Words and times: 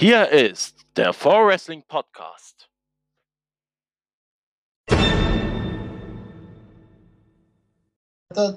Hier 0.00 0.30
ist 0.30 0.86
der 0.96 1.12
For 1.12 1.46
Wrestling 1.46 1.82
Podcast. 1.86 2.70
La 8.34 8.50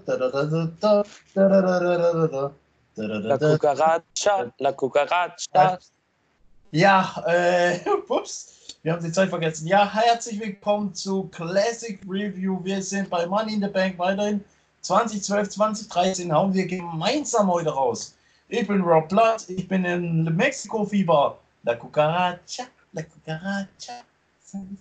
Cucaracha, 3.38 4.54
la 4.58 4.71
Cucaracha. 4.71 5.79
Ja, 6.71 7.24
äh, 7.28 7.79
ups, 8.07 8.78
wir 8.83 8.94
haben 8.94 9.03
die 9.03 9.12
Zeit 9.12 9.28
vergessen. 9.28 9.67
Ja, 9.67 9.94
herzlich 9.94 10.39
willkommen 10.39 10.96
zu 10.96 11.23
Classic 11.23 11.99
Review. 12.07 12.63
Wir 12.63 12.81
sind 12.81 13.10
bei 13.10 13.28
Money 13.28 13.55
in 13.55 13.62
the 13.62 13.67
Bank 13.67 13.99
weiterhin. 13.99 14.41
2012, 14.79 15.49
2013 15.49 16.34
hauen 16.34 16.53
wir 16.53 16.66
gemeinsam 16.66 17.52
heute 17.52 17.71
raus. 17.71 18.16
Ich 18.49 18.67
bin 18.67 18.81
Rob 18.81 19.09
Blood, 19.09 19.49
ich 19.49 19.67
bin 19.67 19.85
in 19.85 20.25
Mexiko-Fieber. 20.35 21.38
La 21.63 21.75
Cucaracha, 21.75 22.65
la 22.91 23.01
Cucaracha. 23.03 24.03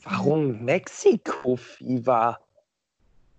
Warum 0.05 0.65
Mexiko-Fieber? 0.65 2.39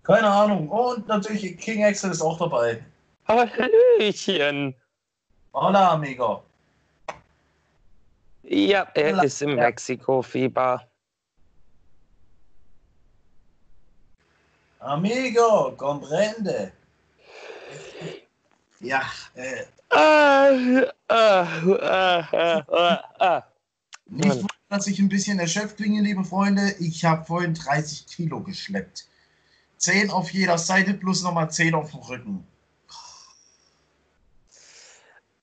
Keine 0.02 0.28
Ahnung. 0.28 0.68
Und 0.68 1.06
natürlich 1.06 1.56
King 1.58 1.84
Axel 1.84 2.10
ist 2.10 2.20
auch 2.20 2.38
dabei. 2.38 2.84
Hallöchen. 3.28 4.74
Hola, 5.52 5.92
amigo. 5.92 6.42
Ja, 8.42 8.86
er 8.94 9.22
ist 9.22 9.40
im. 9.40 9.54
Mexiko-Fieber. 9.54 10.82
Amigo, 14.80 15.72
comprende. 15.76 16.72
Ja, 18.84 19.02
äh, 19.34 19.64
Ah, 19.88 20.50
ah. 23.18 23.42
Nicht, 24.06 24.36
wundern, 24.36 24.48
dass 24.68 24.86
ich 24.86 24.98
ein 24.98 25.08
bisschen 25.08 25.38
erschöpft 25.38 25.76
klinge, 25.76 26.02
liebe 26.02 26.24
Freunde. 26.24 26.74
Ich 26.80 27.04
habe 27.04 27.24
vorhin 27.24 27.54
30 27.54 28.06
Kilo 28.06 28.40
geschleppt. 28.40 29.06
10 29.78 30.10
auf 30.10 30.30
jeder 30.30 30.58
Seite 30.58 30.94
plus 30.94 31.22
nochmal 31.22 31.50
10 31.50 31.74
auf 31.74 31.90
dem 31.92 32.00
Rücken. 32.00 32.46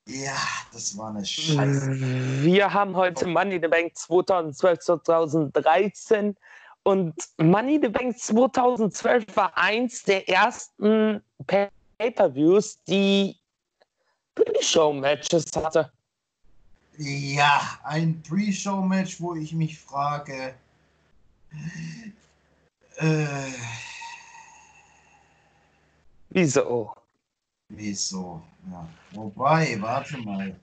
Ja, 0.07 0.35
das 0.73 0.97
war 0.97 1.09
eine 1.09 1.25
Scheiße. 1.25 2.43
Wir 2.43 2.73
haben 2.73 2.95
heute 2.95 3.27
Money 3.27 3.59
the 3.61 3.67
Bank 3.67 3.95
2012, 3.95 4.79
2013 4.79 6.35
und 6.83 7.13
Money 7.37 7.79
the 7.81 7.89
Bank 7.89 8.17
2012 8.17 9.35
war 9.35 9.57
eins 9.57 10.03
der 10.03 10.27
ersten 10.27 11.21
Pay-Per-Views, 12.01 12.83
die 12.85 13.35
Pre-Show-Matches 14.33 15.45
hatte. 15.55 15.91
Ja, 16.97 17.61
ein 17.83 18.19
Pre-Show-Match, 18.23 19.21
wo 19.21 19.35
ich 19.35 19.53
mich 19.53 19.77
frage. 19.77 20.55
Äh, 22.97 23.51
Wieso? 26.31 26.91
wieso? 27.69 28.41
Ja. 28.71 28.87
Wobei, 29.11 29.79
warte 29.79 30.17
mal. 30.17 30.59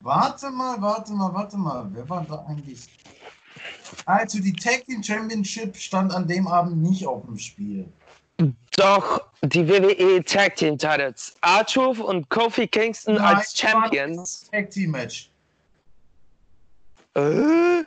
Warte 0.00 0.50
mal, 0.50 0.80
warte 0.82 1.12
mal, 1.12 1.32
warte 1.32 1.56
mal. 1.56 1.88
Wer 1.92 2.08
war 2.08 2.24
da 2.24 2.44
eigentlich? 2.48 2.88
Also, 4.06 4.40
die 4.40 4.52
Tag 4.52 4.86
Team 4.86 5.02
Championship 5.04 5.76
stand 5.76 6.12
an 6.12 6.26
dem 6.26 6.48
Abend 6.48 6.82
nicht 6.82 7.06
auf 7.06 7.24
dem 7.26 7.38
Spiel. 7.38 7.92
Doch, 8.76 9.29
die 9.42 9.66
WWE 9.66 10.22
Tag 10.24 10.56
Team 10.56 10.76
Titles. 10.76 11.34
R-Truth 11.42 12.00
und 12.00 12.28
Kofi 12.28 12.66
Kingston 12.66 13.14
Nein, 13.14 13.36
als 13.36 13.56
Champions. 13.56 14.48
Tag 14.50 14.70
Team 14.70 14.90
Match. 14.90 15.30
Äh? 17.14 17.84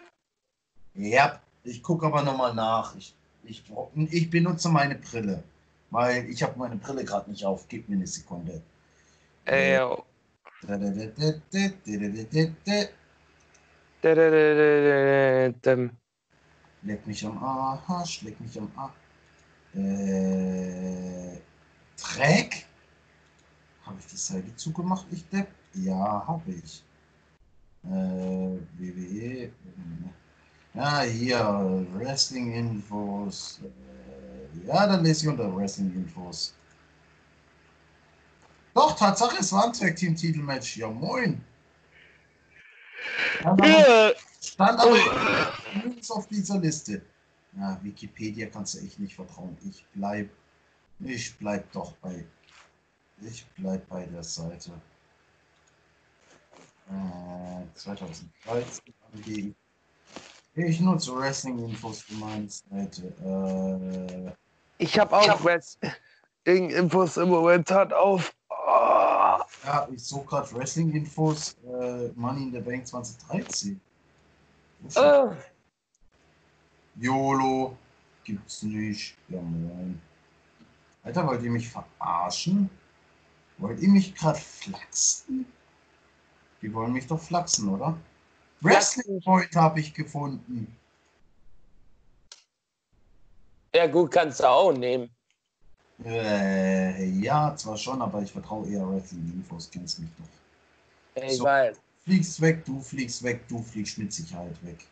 Ja, 0.95 1.39
ich 1.63 1.81
gucke 1.81 2.05
aber 2.05 2.21
nochmal 2.21 2.53
nach. 2.53 2.95
Ich, 2.95 3.15
ich, 3.43 3.63
ich 4.11 4.29
benutze 4.29 4.69
meine 4.69 4.95
Brille, 4.95 5.43
weil 5.91 6.29
ich 6.29 6.41
habe 6.43 6.57
meine 6.57 6.75
Brille 6.75 7.03
gerade 7.03 7.29
nicht 7.29 7.45
auf. 7.45 7.67
Gib 7.67 7.87
mir 7.87 7.95
eine 7.95 8.07
Sekunde. 8.07 8.61
Äh, 9.45 9.79
dum. 15.61 15.91
Leck 16.83 17.07
mich 17.07 17.25
am 17.25 17.41
Arsch, 17.41 18.21
leck 18.23 18.39
mich 18.41 18.57
am 18.59 18.71
Arsch. 18.75 19.02
Äh, 19.75 21.39
Dreck? 21.97 22.65
Habe 23.85 23.97
ich 23.99 24.05
die 24.07 24.17
Seite 24.17 24.55
zugemacht, 24.55 25.05
ich 25.11 25.27
Depp? 25.29 25.47
Ja, 25.73 26.23
habe 26.27 26.51
ich. 26.51 26.83
Äh, 27.85 28.57
WWE. 28.77 29.51
Ja, 30.73 31.01
hier, 31.01 31.85
Wrestling-Infos. 31.93 33.61
Äh, 33.63 34.67
ja, 34.67 34.87
dann 34.87 35.03
lese 35.03 35.25
ich 35.25 35.27
unter 35.29 35.55
Wrestling-Infos. 35.55 36.55
Doch, 38.73 38.97
Tatsache, 38.97 39.37
es 39.39 39.51
war 39.51 39.65
ein 39.65 39.73
Tag-Team-Titelmatch. 39.73 40.77
Ja, 40.77 40.89
moin. 40.89 41.43
Ja, 43.43 44.11
Stand 44.41 44.79
aber 44.79 44.97
auf 46.09 46.27
dieser 46.27 46.59
Liste. 46.59 47.01
Ja, 47.57 47.79
Wikipedia 47.83 48.47
kannst 48.47 48.75
du 48.75 48.79
echt 48.79 48.99
nicht 48.99 49.15
vertrauen. 49.15 49.55
Ich 49.63 49.85
bleib, 49.93 50.29
ich 50.99 51.37
bleib 51.37 51.71
doch 51.71 51.91
bei, 51.97 52.25
ich 53.21 53.45
bleib 53.57 53.87
bei 53.89 54.05
der 54.05 54.23
Seite. 54.23 54.71
Äh, 56.89 57.63
2013 57.75 58.93
angegeben. 59.11 59.55
Ich 60.55 60.79
nutze 60.79 61.15
Wrestling-Infos 61.15 62.01
für 62.01 62.13
meine 62.15 62.47
Seite. 62.49 63.07
Äh, 64.27 64.31
Ich 64.83 64.99
habe 64.99 65.15
auch 65.17 65.43
Wrestling-Infos 65.43 67.17
im 67.17 67.29
Moment 67.29 67.71
hat 67.71 67.93
auf. 67.93 68.35
Oh. 68.49 69.39
ja, 69.65 69.87
ich 69.91 70.03
suche 70.03 70.25
gerade 70.25 70.51
Wrestling-Infos. 70.53 71.55
Äh, 71.63 72.09
Money 72.15 72.43
in 72.43 72.51
the 72.51 72.59
Bank 72.59 72.85
2013. 72.85 73.79
Wo 74.81 74.89
steht 74.89 75.03
Äh, 75.03 75.35
YOLO 76.95 77.77
gibt's 78.23 78.63
nicht. 78.63 79.15
Ja, 79.29 79.41
moin. 79.41 80.01
Alter, 81.03 81.27
wollt 81.27 81.43
ihr 81.43 81.51
mich 81.51 81.69
verarschen? 81.69 82.69
Wollt 83.57 83.79
ihr 83.81 83.89
mich 83.89 84.13
gerade 84.15 84.39
flachsen? 84.39 85.45
Die 86.61 86.73
wollen 86.73 86.93
mich 86.93 87.07
doch 87.07 87.19
flachsen, 87.21 87.69
oder? 87.69 87.97
Wrestling 88.61 89.21
Point 89.21 89.53
habe 89.55 89.79
ich 89.81 89.93
gefunden. 89.93 90.77
ja, 93.75 93.87
gut, 93.87 94.11
kannst 94.11 94.39
du 94.39 94.47
auch 94.47 94.71
nehmen. 94.71 95.09
Äh, 96.03 97.05
ja, 97.19 97.55
zwar 97.55 97.77
schon, 97.77 98.01
aber 98.01 98.21
ich 98.21 98.31
vertraue 98.31 98.67
eher 98.69 98.87
Wrestling 98.89 99.31
Infos. 99.33 99.69
Kennst 99.71 99.99
mich 99.99 100.09
doch. 100.17 101.23
Ich 101.23 101.37
So. 101.37 101.43
weiß. 101.43 101.77
Fliegst 102.05 102.41
weg, 102.41 102.65
du 102.65 102.81
fliegst 102.81 103.23
weg, 103.23 103.47
du 103.47 103.61
fliegst 103.61 103.97
mit 103.97 104.11
Sicherheit 104.11 104.55
weg. 104.65 104.85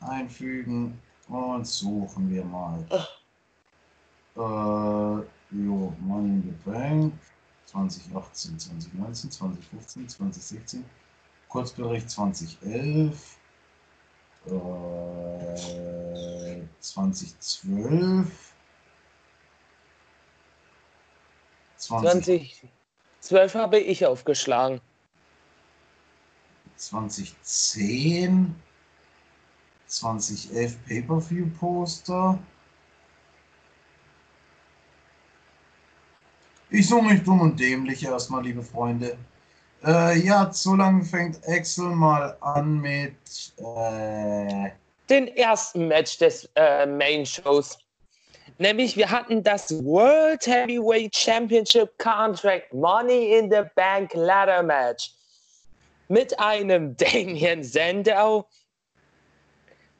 Einfügen 0.00 0.98
und 1.28 1.66
suchen 1.66 2.30
wir 2.30 2.44
mal. 2.44 2.84
Äh, 4.36 4.40
jo, 5.50 5.94
Money 6.00 6.28
in 6.28 6.42
the 6.42 6.70
Bank 6.70 7.12
2018, 7.66 8.58
2019, 8.58 9.30
2015, 9.30 10.08
2016, 10.08 10.84
Kurzbericht 11.48 12.08
2011, 12.10 13.36
äh, 14.46 14.50
2012, 16.80 18.54
20, 21.76 22.62
2012 23.20 23.54
habe 23.54 23.78
ich 23.78 24.06
aufgeschlagen. 24.06 24.80
2010, 26.76 28.54
2011 29.88 30.76
Pay-Per-View-Poster. 30.86 32.38
Ich 36.70 36.86
suche 36.86 37.04
mich 37.04 37.22
dumm 37.22 37.40
und 37.40 37.58
dämlich 37.58 38.04
erstmal, 38.04 38.42
liebe 38.44 38.62
Freunde. 38.62 39.16
Äh, 39.84 40.18
ja, 40.18 40.52
so 40.52 40.74
lange 40.74 41.04
fängt 41.04 41.40
Axel 41.48 41.86
mal 41.86 42.36
an 42.40 42.80
mit. 42.80 43.14
Äh, 43.58 44.70
Den 45.08 45.28
ersten 45.36 45.88
Match 45.88 46.18
des 46.18 46.48
äh, 46.56 46.84
Main 46.84 47.24
Shows. 47.24 47.78
Nämlich, 48.58 48.96
wir 48.96 49.08
hatten 49.08 49.42
das 49.42 49.72
World 49.84 50.46
Heavyweight 50.46 51.14
Championship 51.14 51.96
Contract 51.98 52.72
Money 52.74 53.38
in 53.38 53.50
the 53.50 53.62
Bank 53.76 54.12
Ladder 54.14 54.62
Match. 54.62 55.12
Mit 56.08 56.38
einem 56.40 56.96
Damien 56.98 57.62
Sandow, 57.62 58.46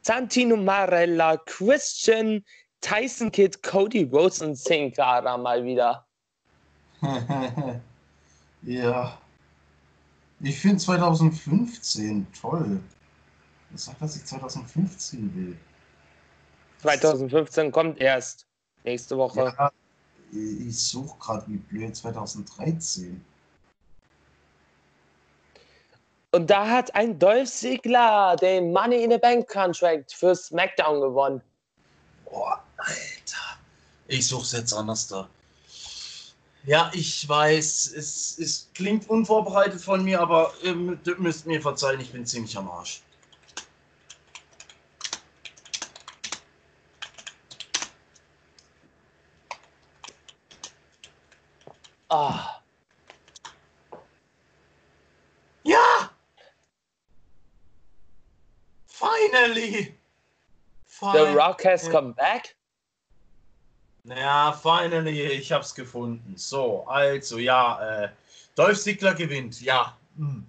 Santino 0.09 0.57
Marella, 0.57 1.37
Christian, 1.45 2.43
Tyson 2.81 3.31
Kidd, 3.31 3.63
Cody 3.63 4.05
Rhodes 4.05 4.41
und 4.41 4.57
Sin 4.57 4.91
Cara 4.91 5.37
mal 5.37 5.63
wieder. 5.63 6.07
ja. 8.63 9.19
Ich 10.41 10.59
finde 10.59 10.79
2015 10.79 12.27
toll. 12.41 12.81
Was 13.69 13.85
sagt, 13.85 14.01
dass 14.01 14.17
ich 14.17 14.25
2015 14.25 15.35
will? 15.35 15.59
2015 16.79 17.71
kommt 17.71 18.01
erst. 18.01 18.47
Nächste 18.85 19.19
Woche. 19.19 19.53
Ja, 19.59 19.71
ich 20.33 20.79
suche 20.79 21.19
gerade 21.19 21.47
wie 21.49 21.59
blöd 21.59 21.95
2013. 21.95 23.23
Und 26.33 26.51
da 26.51 26.69
hat 26.69 26.95
ein 26.95 27.19
Dolph 27.19 27.51
Ziggler 27.51 28.37
den 28.37 28.73
Money 28.73 29.03
in 29.03 29.11
the 29.11 29.19
Bank 29.19 29.49
Contract 29.49 30.13
für 30.13 30.35
SmackDown 30.35 31.01
gewonnen. 31.01 31.41
Boah, 32.27 32.63
Alter. 32.77 33.59
Ich 34.09 34.29
suche 34.29 34.43
es 34.43 34.53
jetzt 34.53 34.73
anders 34.75 35.09
da. 35.09 35.29
Ja, 36.65 36.91
ich 36.93 37.27
weiß, 37.27 37.95
es, 37.97 38.39
es 38.39 38.69
klingt 38.75 39.09
unvorbereitet 39.09 39.81
von 39.81 40.05
mir, 40.05 40.21
aber 40.21 40.53
ihr 40.63 40.75
müsst 40.75 41.47
mir 41.47 41.63
verzeihen, 41.63 42.01
ich 42.01 42.13
bin 42.13 42.27
ziemlich 42.27 42.57
am 42.59 42.71
Arsch. 42.71 43.03
Ah, 52.11 52.59
Ja! 55.69 56.11
Finally! 59.49 59.95
The 61.01 61.27
Fin- 61.27 61.35
Rock 61.35 61.65
has 61.65 61.89
come 61.89 62.13
back. 62.15 62.55
Ja, 64.05 64.53
finally, 64.53 65.23
ich 65.23 65.53
hab's 65.53 65.75
gefunden. 65.75 66.35
So, 66.37 66.85
also, 66.87 67.39
ja, 67.39 68.05
äh, 68.05 68.09
Dolph 68.55 68.81
Ziggler 68.81 69.15
gewinnt, 69.15 69.61
ja. 69.61 69.97
hm. 70.17 70.47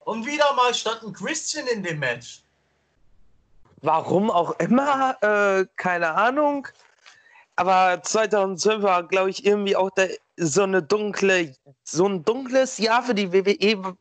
Und 0.00 0.26
wieder 0.26 0.52
mal 0.54 0.74
stand 0.74 1.02
ein 1.02 1.12
Christian 1.12 1.66
in 1.68 1.82
dem 1.82 1.98
Match. 2.00 2.42
Warum 3.82 4.30
auch 4.30 4.58
immer, 4.58 5.16
äh, 5.22 5.66
keine 5.76 6.12
Ahnung. 6.14 6.68
Aber 7.56 8.02
2012 8.02 8.82
war, 8.82 9.02
glaube 9.06 9.30
ich, 9.30 9.44
irgendwie 9.44 9.76
auch 9.76 9.90
der, 9.90 10.10
so 10.36 10.62
eine 10.62 10.82
dunkle, 10.82 11.54
so 11.84 12.06
ein 12.06 12.24
dunkles 12.24 12.78
Jahr 12.78 13.02
für 13.02 13.14
die 13.14 13.32
WWE, 13.32 13.96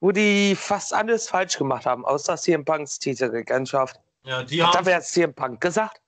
wo 0.00 0.12
die 0.12 0.54
fast 0.56 0.92
alles 0.92 1.28
falsch 1.28 1.58
gemacht 1.58 1.86
haben, 1.86 2.04
außer 2.04 2.36
CM 2.36 2.64
Punks 2.64 2.98
Titelregentschaft. 2.98 4.00
Ja, 4.24 4.42
die 4.42 4.62
haben. 4.62 4.76
aber 4.76 4.90
jetzt 4.90 5.12
CM 5.12 5.32
Punk 5.32 5.60
gesagt? 5.60 6.00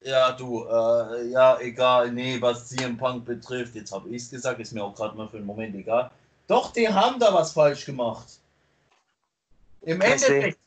Ja, 0.00 0.32
du, 0.32 0.64
äh, 0.64 1.30
ja, 1.30 1.58
egal, 1.60 2.12
nee, 2.12 2.40
was 2.40 2.68
CM 2.68 2.96
Punk 2.96 3.24
betrifft, 3.24 3.74
jetzt 3.74 3.92
habe 3.92 4.08
ich's 4.08 4.30
gesagt, 4.30 4.60
ist 4.60 4.72
mir 4.72 4.84
auch 4.84 4.94
gerade 4.94 5.16
mal 5.16 5.28
für 5.28 5.38
einen 5.38 5.46
Moment 5.46 5.74
egal. 5.74 6.10
Doch, 6.46 6.72
die 6.72 6.88
haben 6.88 7.18
da 7.18 7.34
was 7.34 7.52
falsch 7.52 7.84
gemacht. 7.84 8.38
Im. 9.82 10.00
Endeffekt, 10.00 10.58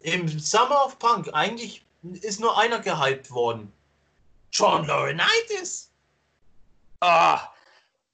im 0.00 0.28
Summer 0.38 0.86
of 0.86 0.98
Punk, 0.98 1.28
eigentlich 1.32 1.84
ist 2.20 2.40
nur 2.40 2.56
einer 2.58 2.80
gehypt 2.80 3.30
worden. 3.30 3.72
John 4.52 4.86
Laurinaitis. 4.86 5.90
Ah, 7.00 7.48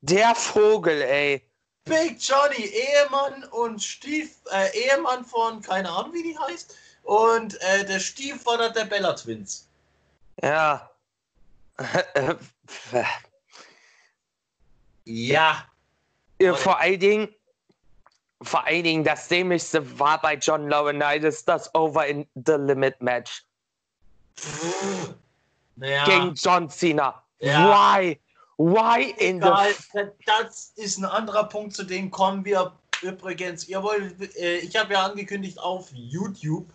der 0.00 0.34
Vogel, 0.34 1.02
ey. 1.02 1.47
Big 1.88 2.18
Johnny, 2.20 2.64
Ehemann 2.64 3.44
und 3.50 3.82
Stief, 3.82 4.36
äh, 4.52 4.68
Ehemann 4.78 5.24
von, 5.24 5.60
keine 5.62 5.90
Ahnung 5.90 6.12
wie 6.12 6.22
die 6.22 6.38
heißt, 6.38 6.76
und 7.02 7.60
äh, 7.62 7.84
der 7.86 7.98
Stiefvater 7.98 8.70
der 8.70 8.84
Bella 8.84 9.14
Twins. 9.14 9.66
Ja. 10.42 10.90
Ja. 15.10 15.64
Ja, 16.38 16.54
vor 16.54 16.78
allen 16.78 17.00
Dingen, 17.00 17.34
vor 18.42 18.64
allen 18.66 18.84
Dingen, 18.84 19.04
das 19.04 19.26
dämlichste 19.28 19.98
war 19.98 20.20
bei 20.20 20.34
John 20.34 20.68
Laurinaitis 20.68 21.46
das 21.46 21.74
Over 21.74 22.06
in 22.06 22.28
the 22.34 22.52
Limit 22.52 23.00
Match 23.00 23.42
Naja. 25.76 26.04
gegen 26.04 26.34
John 26.34 26.68
Cena. 26.68 27.24
Ja. 27.38 27.98
Why? 27.98 28.20
Why 28.58 29.14
in 29.18 29.38
Egal, 29.38 29.72
the 29.92 30.00
das 30.26 30.72
ist 30.76 30.98
ein 30.98 31.04
anderer 31.04 31.44
Punkt, 31.44 31.74
zu 31.74 31.84
dem 31.84 32.10
kommen 32.10 32.44
wir 32.44 32.72
übrigens. 33.02 33.68
Ihr 33.68 33.82
wollt, 33.82 34.36
äh, 34.36 34.58
ich 34.58 34.76
habe 34.76 34.94
ja 34.94 35.04
angekündigt 35.06 35.60
auf 35.60 35.90
YouTube, 35.92 36.66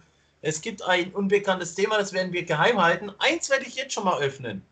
es 0.41 0.61
gibt 0.61 0.81
ein 0.81 1.13
unbekanntes 1.13 1.75
Thema, 1.75 1.97
das 1.97 2.13
werden 2.13 2.31
wir 2.31 2.43
geheim 2.43 2.81
halten. 2.81 3.11
Eins 3.19 3.49
werde 3.49 3.65
ich 3.65 3.75
jetzt 3.75 3.93
schon 3.93 4.05
mal 4.05 4.21
öffnen. 4.21 4.65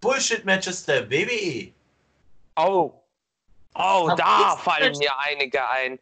Bullshit-Matches 0.00 0.84
der 0.86 1.10
WWE. 1.10 1.72
Oh. 2.56 2.92
Oh, 3.74 4.10
da 4.16 4.56
fallen 4.56 4.96
mir 4.98 5.18
einige 5.20 5.68
ein. 5.68 5.98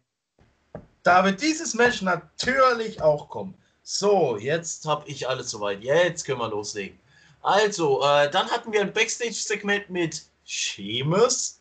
Da 1.02 1.24
wird 1.24 1.40
dieses 1.40 1.74
Match 1.74 2.02
natürlich 2.02 3.00
auch 3.02 3.28
kommen. 3.28 3.54
So, 3.82 4.36
jetzt 4.36 4.86
habe 4.86 5.08
ich 5.08 5.28
alles 5.28 5.50
soweit. 5.50 5.82
Jetzt 5.82 6.24
können 6.24 6.40
wir 6.40 6.48
loslegen. 6.48 6.98
Also, 7.46 8.02
äh, 8.02 8.28
dann 8.28 8.50
hatten 8.50 8.72
wir 8.72 8.80
ein 8.80 8.92
Backstage-Segment 8.92 9.88
mit 9.88 10.20
Sheamus. 10.44 11.60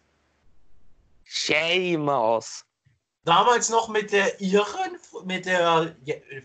Sheamus. 1.25 2.65
Damals 3.23 3.69
noch 3.69 3.87
mit 3.87 4.11
der 4.11 4.41
ihren, 4.41 4.97
mit 5.25 5.45
der 5.45 5.95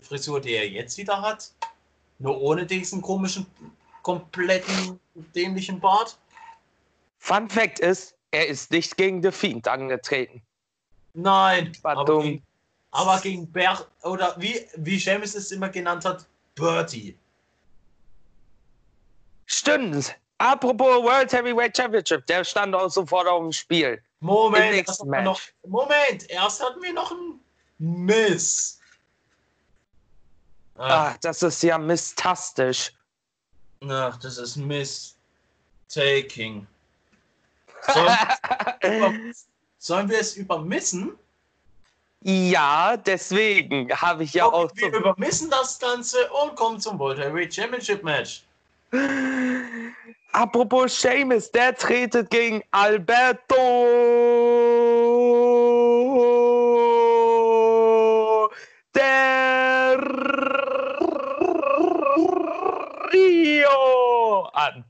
Frisur, 0.03 0.39
die 0.41 0.51
er 0.51 0.69
jetzt 0.69 0.95
wieder 0.99 1.19
hat. 1.19 1.51
Nur 2.19 2.39
ohne 2.39 2.67
diesen 2.67 3.01
komischen, 3.01 3.47
kompletten, 4.03 4.99
dämlichen 5.33 5.79
Bart. 5.79 6.19
Fun 7.17 7.49
Fact 7.49 7.79
ist, 7.79 8.13
er 8.29 8.47
ist 8.47 8.69
nicht 8.69 8.95
gegen 8.95 9.23
The 9.23 9.31
Fiend 9.31 9.67
angetreten. 9.67 10.43
Nein, 11.15 11.75
War 11.81 11.93
aber 11.97 12.05
dumm. 12.05 12.23
gegen, 12.23 12.43
aber 12.91 13.19
gegen 13.21 13.51
Bert, 13.51 13.89
oder 14.03 14.35
wie, 14.37 14.67
wie 14.75 14.99
Seamus 14.99 15.33
es 15.33 15.51
immer 15.51 15.69
genannt 15.69 16.05
hat, 16.05 16.27
Bertie. 16.53 17.17
Stimmt. 19.51 20.15
Apropos 20.37 21.03
World 21.03 21.31
Heavyweight 21.31 21.75
Championship, 21.75 22.25
der 22.25 22.43
stand 22.43 22.73
auch 22.73 22.89
sofort 22.89 23.27
auf 23.27 23.41
dem 23.41 23.51
Spiel. 23.51 24.01
Moment, 24.21 24.87
erst 24.87 24.99
hatten 25.01 25.11
wir 25.11 25.21
noch. 25.21 25.41
Moment, 25.67 26.29
erst 26.29 26.63
hatten 26.63 26.81
wir 26.81 26.93
noch 26.93 27.11
ein 27.11 27.39
Miss. 27.77 28.79
Ach, 30.77 31.11
Ach, 31.13 31.17
das 31.17 31.43
ist 31.43 31.61
ja 31.63 31.77
mistastisch. 31.77 32.91
ach, 33.87 34.17
das 34.17 34.37
ist 34.37 34.55
Miss 34.55 35.15
Taking. 35.89 36.65
Sollen, 37.93 39.33
sollen 39.79 40.09
wir 40.09 40.19
es 40.19 40.37
übermissen? 40.37 41.17
ja, 42.23 42.95
deswegen 42.97 43.91
habe 43.99 44.23
ich 44.23 44.33
ja 44.33 44.45
auch 44.45 44.65
Okay, 44.71 44.83
wir 44.83 44.91
so. 44.91 44.97
übermissen 44.99 45.49
das 45.49 45.77
Ganze 45.79 46.31
und 46.31 46.55
kommen 46.55 46.79
zum 46.79 46.97
World 46.99 47.19
Heavyweight 47.19 47.53
Championship 47.53 48.03
Match. 48.03 48.43
Apropos 50.33 50.99
Seamus, 50.99 51.49
der 51.51 51.75
tretet 51.75 52.29
gegen 52.29 52.61
Alberto 52.71 53.55
Del 58.93 59.97
Rio 63.13 64.49
an. 64.53 64.83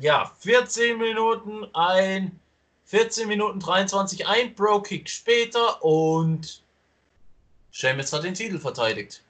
Ja, 0.00 0.30
14 0.40 0.98
Minuten 0.98 1.66
ein, 1.74 2.38
14 2.84 3.26
Minuten 3.26 3.60
23, 3.60 4.26
ein 4.26 4.54
Pro-Kick 4.54 5.08
später 5.08 5.82
und 5.82 6.62
Sheamus 7.70 8.12
hat 8.12 8.24
den 8.24 8.34
Titel 8.34 8.58
verteidigt. 8.58 9.23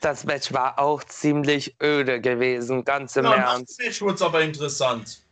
Das 0.00 0.24
Match 0.24 0.52
war 0.52 0.78
auch 0.78 1.02
ziemlich 1.04 1.74
öde 1.82 2.20
gewesen, 2.20 2.84
ganz 2.84 3.16
im 3.16 3.24
Ja, 3.24 3.34
Ernst. 3.34 3.80
dem 3.80 3.86
Match 3.86 4.00
wurde 4.00 4.14
es 4.14 4.22
aber 4.22 4.42
interessant. 4.42 5.22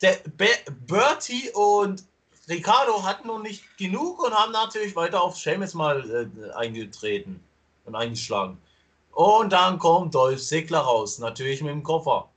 Der 0.00 0.18
Be 0.36 0.48
Bertie 0.86 1.50
und 1.50 2.04
Ricardo 2.48 3.02
hatten 3.04 3.28
noch 3.28 3.40
nicht 3.40 3.76
genug 3.76 4.22
und 4.24 4.34
haben 4.34 4.52
natürlich 4.52 4.96
weiter 4.96 5.22
auf 5.22 5.36
Sheamus 5.36 5.74
mal 5.74 6.10
äh, 6.10 6.52
eingetreten 6.54 7.42
und 7.84 7.94
eingeschlagen. 7.94 8.58
Und 9.12 9.52
dann 9.52 9.78
kommt 9.78 10.14
Dolph 10.14 10.42
Ziggler 10.42 10.80
raus, 10.80 11.18
natürlich 11.18 11.60
mit 11.60 11.70
dem 11.70 11.82
Koffer. 11.82 12.28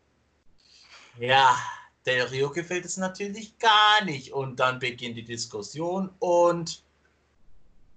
Ja, 1.18 1.58
der 2.06 2.30
Rio 2.30 2.50
gefällt 2.52 2.86
es 2.86 2.98
natürlich 2.98 3.58
gar 3.58 4.04
nicht. 4.04 4.34
Und 4.34 4.60
dann 4.60 4.80
beginnt 4.80 5.16
die 5.18 5.24
Diskussion 5.24 6.10
und 6.20 6.84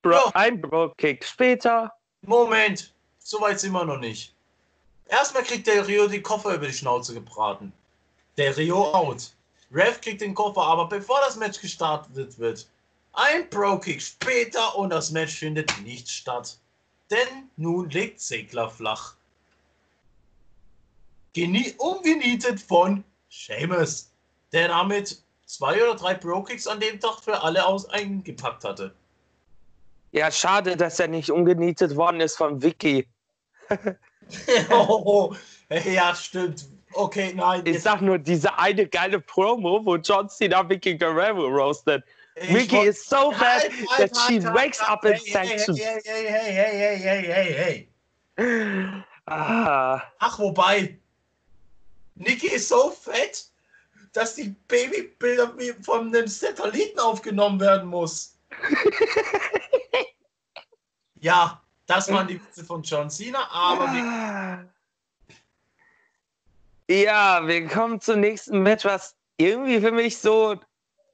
Bro 0.02 0.12
Ja. 0.12 0.30
Ein 0.34 0.60
Bro-Kick 0.60 1.24
später. 1.24 1.92
Moment, 2.22 2.92
so 3.18 3.40
weit 3.40 3.60
sind 3.60 3.72
wir 3.72 3.84
noch 3.84 3.98
nicht. 3.98 4.34
Erstmal 5.06 5.44
kriegt 5.44 5.66
der 5.66 5.86
Rio 5.86 6.06
den 6.06 6.22
Koffer 6.22 6.54
über 6.54 6.66
die 6.66 6.72
Schnauze 6.72 7.14
gebraten. 7.14 7.72
Der 8.36 8.56
Rio 8.56 8.92
out. 8.92 9.32
Rev 9.72 10.00
kriegt 10.00 10.20
den 10.20 10.34
Koffer, 10.34 10.62
aber 10.62 10.86
bevor 10.88 11.20
das 11.20 11.36
Match 11.36 11.60
gestartet 11.60 12.38
wird, 12.38 12.68
ein 13.12 13.48
Pro-Kick 13.50 14.00
später 14.00 14.76
und 14.76 14.90
das 14.90 15.10
Match 15.10 15.34
findet 15.34 15.72
nicht 15.82 16.08
statt. 16.08 16.58
Denn 17.10 17.50
nun 17.56 17.88
liegt 17.90 18.20
Segler 18.20 18.70
flach. 18.70 19.14
Genie 21.32 21.74
umgenietet 21.78 22.60
von 22.60 23.04
Seamus, 23.30 24.10
der 24.52 24.68
damit 24.68 25.22
zwei 25.46 25.82
oder 25.82 25.94
drei 25.94 26.14
Pro-Kicks 26.14 26.66
an 26.66 26.80
dem 26.80 27.00
Tag 27.00 27.20
für 27.20 27.42
alle 27.42 27.64
aus 27.66 27.88
eingepackt 27.88 28.64
hatte. 28.64 28.94
Ja, 30.12 30.30
schade, 30.30 30.76
dass 30.76 30.98
er 30.98 31.08
nicht 31.08 31.30
umgenietet 31.30 31.96
worden 31.96 32.20
ist 32.20 32.36
von 32.36 32.62
Vicky. 32.62 33.06
oh, 34.70 35.34
ja, 35.84 36.14
stimmt. 36.14 36.66
Okay, 36.92 37.32
nein. 37.34 37.62
Ich 37.66 37.82
sag 37.82 38.00
nur, 38.00 38.18
diese 38.18 38.58
eine 38.58 38.86
geile 38.86 39.20
Promo, 39.20 39.84
wo 39.84 39.96
John 39.96 40.28
Cena 40.28 40.68
Vicky 40.68 40.96
Guerrero 40.96 41.46
roastet. 41.46 42.02
Vicky 42.40 42.86
is 42.86 43.04
so 43.04 43.30
bad 43.32 43.70
that 43.98 44.16
she 44.16 44.40
wakes 44.54 44.80
up 44.80 45.04
in 45.04 45.14
hey, 45.14 45.20
hey. 45.24 45.56
Hey, 45.58 46.00
hey, 46.04 46.30
hey, 46.30 46.52
hey, 46.52 46.96
hey, 46.96 47.22
hey, 47.22 47.22
hey, 47.32 47.88
hey. 48.36 49.04
Ah, 49.26 50.02
Ach, 50.20 50.38
wobei, 50.38 50.96
Niki 52.14 52.48
ist 52.48 52.68
so 52.68 52.90
fett, 52.90 53.44
dass 54.12 54.36
die 54.36 54.54
Babybilder 54.68 55.52
von 55.82 56.08
einem 56.08 56.26
Satelliten 56.26 56.98
aufgenommen 56.98 57.60
werden 57.60 57.88
muss. 57.88 58.36
ja, 61.20 61.60
das 61.86 62.10
waren 62.10 62.26
die 62.26 62.42
Witze 62.42 62.64
von 62.64 62.82
John 62.82 63.10
Cena, 63.10 63.48
aber 63.50 63.86
wir, 63.92 64.68
Ja, 66.90 67.46
wir 67.46 67.66
kommen 67.68 68.00
zum 68.00 68.20
nächsten 68.20 68.62
Match, 68.62 68.84
was 68.84 69.14
irgendwie 69.36 69.80
für 69.80 69.92
mich 69.92 70.18
so 70.18 70.56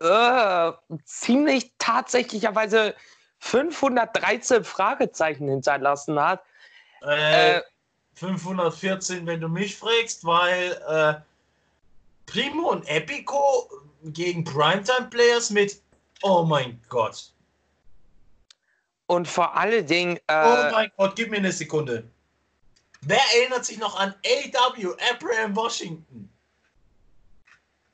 äh, 0.00 0.72
ziemlich 1.04 1.72
tatsächlicherweise 1.78 2.94
513 3.40 4.64
Fragezeichen 4.64 5.48
hinterlassen 5.48 6.20
hat. 6.20 6.42
äh, 7.02 7.58
Äh, 7.58 7.62
514, 8.14 9.26
wenn 9.26 9.40
du 9.40 9.48
mich 9.48 9.76
fragst, 9.76 10.24
weil 10.24 10.80
äh, 10.88 11.20
Primo 12.26 12.70
und 12.70 12.88
Epico 12.88 13.68
gegen 14.04 14.44
Primetime 14.44 15.08
Players 15.10 15.50
mit, 15.50 15.80
oh 16.22 16.44
mein 16.44 16.80
Gott, 16.88 17.33
und 19.06 19.28
vor 19.28 19.56
allen 19.56 19.86
Dingen, 19.86 20.18
Oh 20.28 20.32
äh, 20.32 20.70
mein 20.70 20.92
Gott, 20.96 21.16
gib 21.16 21.30
mir 21.30 21.38
eine 21.38 21.52
Sekunde. 21.52 22.08
Wer 23.02 23.20
erinnert 23.36 23.64
sich 23.64 23.78
noch 23.78 23.98
an 23.98 24.14
AW, 24.24 24.94
Abraham 25.10 25.54
Washington? 25.54 26.30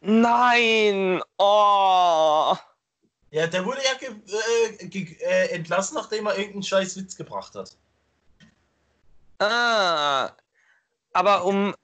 nein, 0.03 1.21
oh, 1.39 2.57
Ja, 3.31 3.47
der 3.47 3.65
wurde 3.65 3.81
ja 3.85 4.09
äh, 4.09 4.87
äh, 4.87 5.47
entlassen, 5.55 5.97
nachdem 5.97 6.27
er 6.27 6.37
irgendeinen 6.37 6.63
scheiß 6.63 6.97
Witz 6.97 7.17
gebracht 7.17 7.55
hat. 7.55 7.77
ah. 9.41 10.31
aber 11.13 11.45
um, 11.45 11.75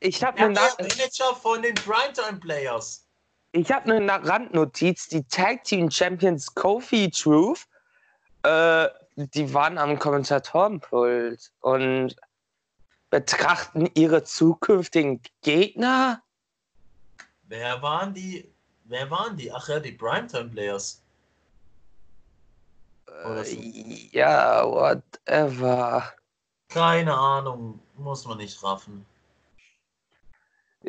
ich 0.00 0.22
habe 0.22 0.38
eine, 0.38 0.54
Na 0.54 0.68
Manager 0.78 1.34
von 1.34 1.62
den 1.62 1.74
Primetime 1.74 2.38
Players. 2.38 3.04
ich 3.52 3.70
hab 3.72 3.86
eine 3.86 4.06
Randnotiz, 4.08 5.08
die 5.08 5.24
Tag 5.24 5.64
Team 5.64 5.90
Champions 5.90 6.54
Kofi 6.54 7.10
Truth, 7.10 7.66
äh, 8.46 8.88
die 9.16 9.52
waren 9.52 9.78
am 9.78 9.98
Kommentatorenpult 9.98 11.52
und 11.60 12.16
betrachten 13.10 13.88
ihre 13.94 14.24
zukünftigen 14.24 15.20
Gegner. 15.42 16.22
Wer 17.44 17.80
waren 17.82 18.12
die? 18.12 18.52
Wer 18.84 19.10
waren 19.10 19.36
die? 19.36 19.50
Ach 19.52 19.68
ja, 19.68 19.80
die 19.80 19.92
Primetime 19.92 20.48
Players. 20.50 21.02
Oder 23.24 23.44
so. 23.44 23.56
Äh, 23.56 24.08
ja, 24.12 24.64
whatever. 24.64 26.12
Keine 26.68 27.14
Ahnung, 27.14 27.80
muss 27.96 28.26
man 28.26 28.38
nicht 28.38 28.62
raffen. 28.62 29.06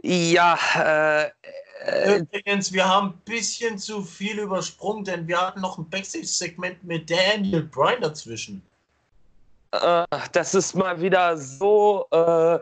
Ja, 0.04 0.58
äh, 0.76 1.32
äh, 1.88 2.20
Übrigens, 2.20 2.74
wir 2.74 2.88
haben 2.88 3.10
ein 3.10 3.22
bisschen 3.26 3.78
zu 3.78 4.04
viel 4.04 4.40
übersprungen, 4.40 5.06
denn 5.06 5.28
wir 5.28 5.40
hatten 5.40 5.62
noch 5.62 5.78
ein 5.78 5.90
Backstage-Segment 5.90 6.84
mit 6.84 7.10
Daniel 7.10 7.64
Bryan 7.64 8.02
dazwischen. 8.02 8.62
äh, 9.72 10.06
das 10.32 10.54
ist 10.54 10.74
mal 10.76 11.00
wieder 11.00 11.38
so, 11.38 12.06
äh, 12.12 12.60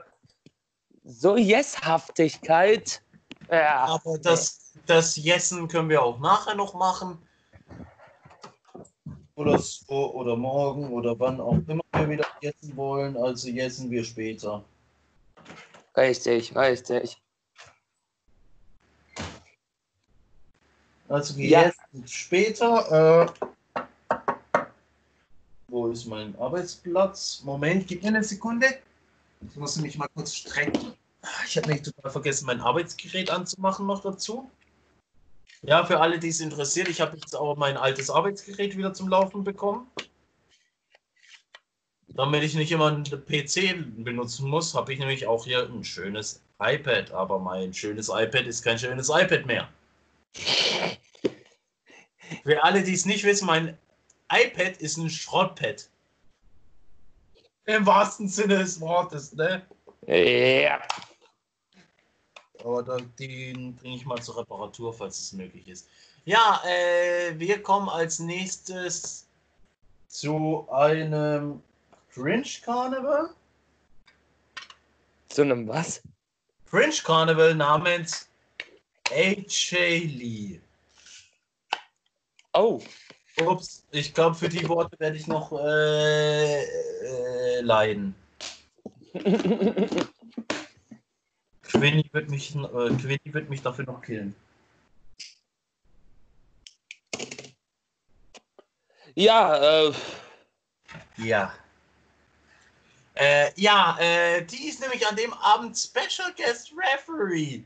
so 1.03 1.37
Yes-Haftigkeit. 1.37 3.01
Ja, 3.49 3.85
Aber 3.85 4.17
das, 4.19 4.73
das 4.85 5.15
Jessen 5.15 5.67
können 5.67 5.89
wir 5.89 6.03
auch 6.03 6.19
nachher 6.19 6.55
noch 6.55 6.73
machen. 6.73 7.17
Oder 9.35 9.59
so, 9.59 10.13
oder 10.13 10.35
morgen, 10.35 10.91
oder 10.91 11.19
wann 11.19 11.41
auch 11.41 11.59
immer 11.67 11.83
wir 11.93 12.09
wieder 12.09 12.27
jessen 12.41 12.75
wollen. 12.77 13.17
Also 13.17 13.49
jessen 13.49 13.91
wir 13.91 14.03
später. 14.03 14.63
richtig, 15.95 16.55
richtig. 16.55 17.17
Also 21.07 21.39
Ja. 21.39 21.63
gegessen 21.63 22.07
später. 22.07 23.31
Äh, 23.35 24.65
wo 25.67 25.87
ist 25.87 26.05
mein 26.05 26.37
Arbeitsplatz? 26.39 27.41
Moment, 27.43 27.87
gib 27.87 28.01
mir 28.03 28.09
eine 28.09 28.23
Sekunde. 28.23 28.79
Ich 29.49 29.55
muss 29.55 29.75
mich 29.77 29.97
mal 29.97 30.07
kurz 30.15 30.33
strecken. 30.33 30.93
Ich 31.47 31.57
habe 31.57 31.67
nämlich 31.67 31.85
total 31.85 32.11
vergessen, 32.11 32.45
mein 32.45 32.61
Arbeitsgerät 32.61 33.29
anzumachen 33.29 33.85
noch 33.85 34.01
dazu. 34.01 34.49
Ja, 35.63 35.83
für 35.83 35.99
alle, 35.99 36.19
die 36.19 36.29
es 36.29 36.39
interessiert, 36.39 36.87
ich 36.87 37.01
habe 37.01 37.17
jetzt 37.17 37.35
auch 37.35 37.55
mein 37.57 37.77
altes 37.77 38.09
Arbeitsgerät 38.09 38.77
wieder 38.77 38.93
zum 38.93 39.09
Laufen 39.09 39.43
bekommen. 39.43 39.87
Damit 42.09 42.43
ich 42.43 42.53
nicht 42.55 42.71
immer 42.71 42.87
einen 42.87 43.03
PC 43.03 44.03
benutzen 44.03 44.47
muss, 44.47 44.73
habe 44.75 44.93
ich 44.93 44.99
nämlich 44.99 45.27
auch 45.27 45.43
hier 45.45 45.67
ein 45.67 45.83
schönes 45.83 46.41
iPad. 46.59 47.11
Aber 47.11 47.39
mein 47.39 47.73
schönes 47.73 48.09
iPad 48.09 48.45
ist 48.45 48.63
kein 48.63 48.79
schönes 48.79 49.09
iPad 49.09 49.45
mehr. 49.45 49.67
Für 52.43 52.63
alle, 52.63 52.83
die 52.83 52.93
es 52.93 53.05
nicht 53.05 53.23
wissen, 53.23 53.45
mein 53.45 53.77
iPad 54.31 54.77
ist 54.77 54.97
ein 54.97 55.09
Schrottpad. 55.09 55.89
Im 57.65 57.85
wahrsten 57.85 58.27
Sinne 58.27 58.59
des 58.59 58.79
Wortes, 58.79 59.33
ne? 59.33 59.65
Ja. 60.07 60.81
Aber 62.63 62.83
da, 62.83 62.97
den 63.19 63.75
bringe 63.75 63.95
ich 63.95 64.05
mal 64.05 64.21
zur 64.21 64.37
Reparatur, 64.37 64.93
falls 64.93 65.19
es 65.19 65.33
möglich 65.33 65.67
ist. 65.67 65.87
Ja, 66.25 66.61
äh, 66.65 67.37
wir 67.39 67.61
kommen 67.61 67.89
als 67.89 68.19
nächstes 68.19 69.27
zu 70.07 70.67
einem 70.71 71.61
Fringe 72.09 72.45
Carnival. 72.63 73.29
Zu 75.29 75.41
einem 75.41 75.67
was? 75.67 76.01
Fringe 76.65 76.93
Carnival 77.03 77.53
namens 77.53 78.29
AJ 79.11 80.07
Lee. 80.07 80.61
Oh, 82.53 82.81
Ups, 83.41 83.85
ich 83.91 84.13
glaube, 84.13 84.35
für 84.35 84.47
die 84.47 84.67
Worte 84.69 84.97
werde 84.99 85.17
ich 85.17 85.27
noch 85.27 85.51
äh, 85.51 86.63
äh, 86.63 87.61
leiden. 87.61 88.15
Quinny 91.63 92.09
wird 92.13 92.29
mich, 92.29 92.55
äh, 92.55 92.89
Quinny 92.95 93.19
wird 93.25 93.49
mich 93.49 93.61
dafür 93.61 93.85
noch 93.85 94.01
killen. 94.01 94.33
ja, 99.15 99.87
äh, 99.87 99.93
Ja. 101.17 101.53
Äh, 103.15 103.51
ja, 103.55 103.97
äh, 103.99 104.45
die 104.45 104.67
ist 104.67 104.81
nämlich 104.81 105.07
an 105.07 105.15
dem 105.15 105.33
Abend 105.33 105.77
Special 105.77 106.33
Guest 106.35 106.73
Referee. 106.75 107.63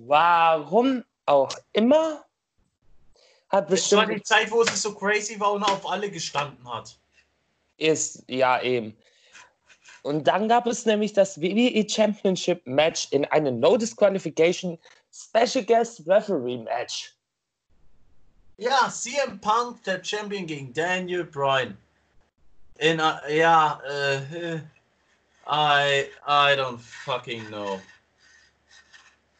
Warum 0.00 1.04
auch 1.26 1.54
immer 1.72 2.24
hat 3.48 3.70
Das 3.70 3.92
war 3.92 4.06
die 4.06 4.14
bestimmt 4.14 4.26
Zeit, 4.26 4.50
wo 4.50 4.64
sie 4.64 4.76
so 4.76 4.94
crazy 4.94 5.38
war 5.38 5.52
und 5.52 5.62
auf 5.62 5.86
alle 5.86 6.10
gestanden 6.10 6.66
hat. 6.72 6.98
ist, 7.76 8.24
ja 8.28 8.60
eben. 8.62 8.96
Und 10.02 10.26
dann 10.26 10.48
gab 10.48 10.66
es 10.66 10.84
nämlich 10.84 11.12
das 11.12 11.40
WWE 11.40 11.88
Championship 11.88 12.66
Match 12.66 13.08
in 13.10 13.24
einem 13.26 13.60
No 13.60 13.76
Disqualification 13.76 14.78
Special 15.12 15.64
Guest 15.64 16.02
Referee 16.08 16.58
Match. 16.58 17.14
Ja, 18.56 18.88
CM 18.90 19.40
Punk, 19.40 19.82
der 19.84 20.02
Champion 20.02 20.46
gegen 20.46 20.72
Daniel 20.72 21.24
Bryan. 21.24 21.76
In, 22.78 23.00
a, 23.00 23.20
ja, 23.28 23.80
äh, 23.88 24.56
I, 25.46 26.06
I 26.26 26.56
don't 26.56 26.78
fucking 26.78 27.46
know. 27.46 27.80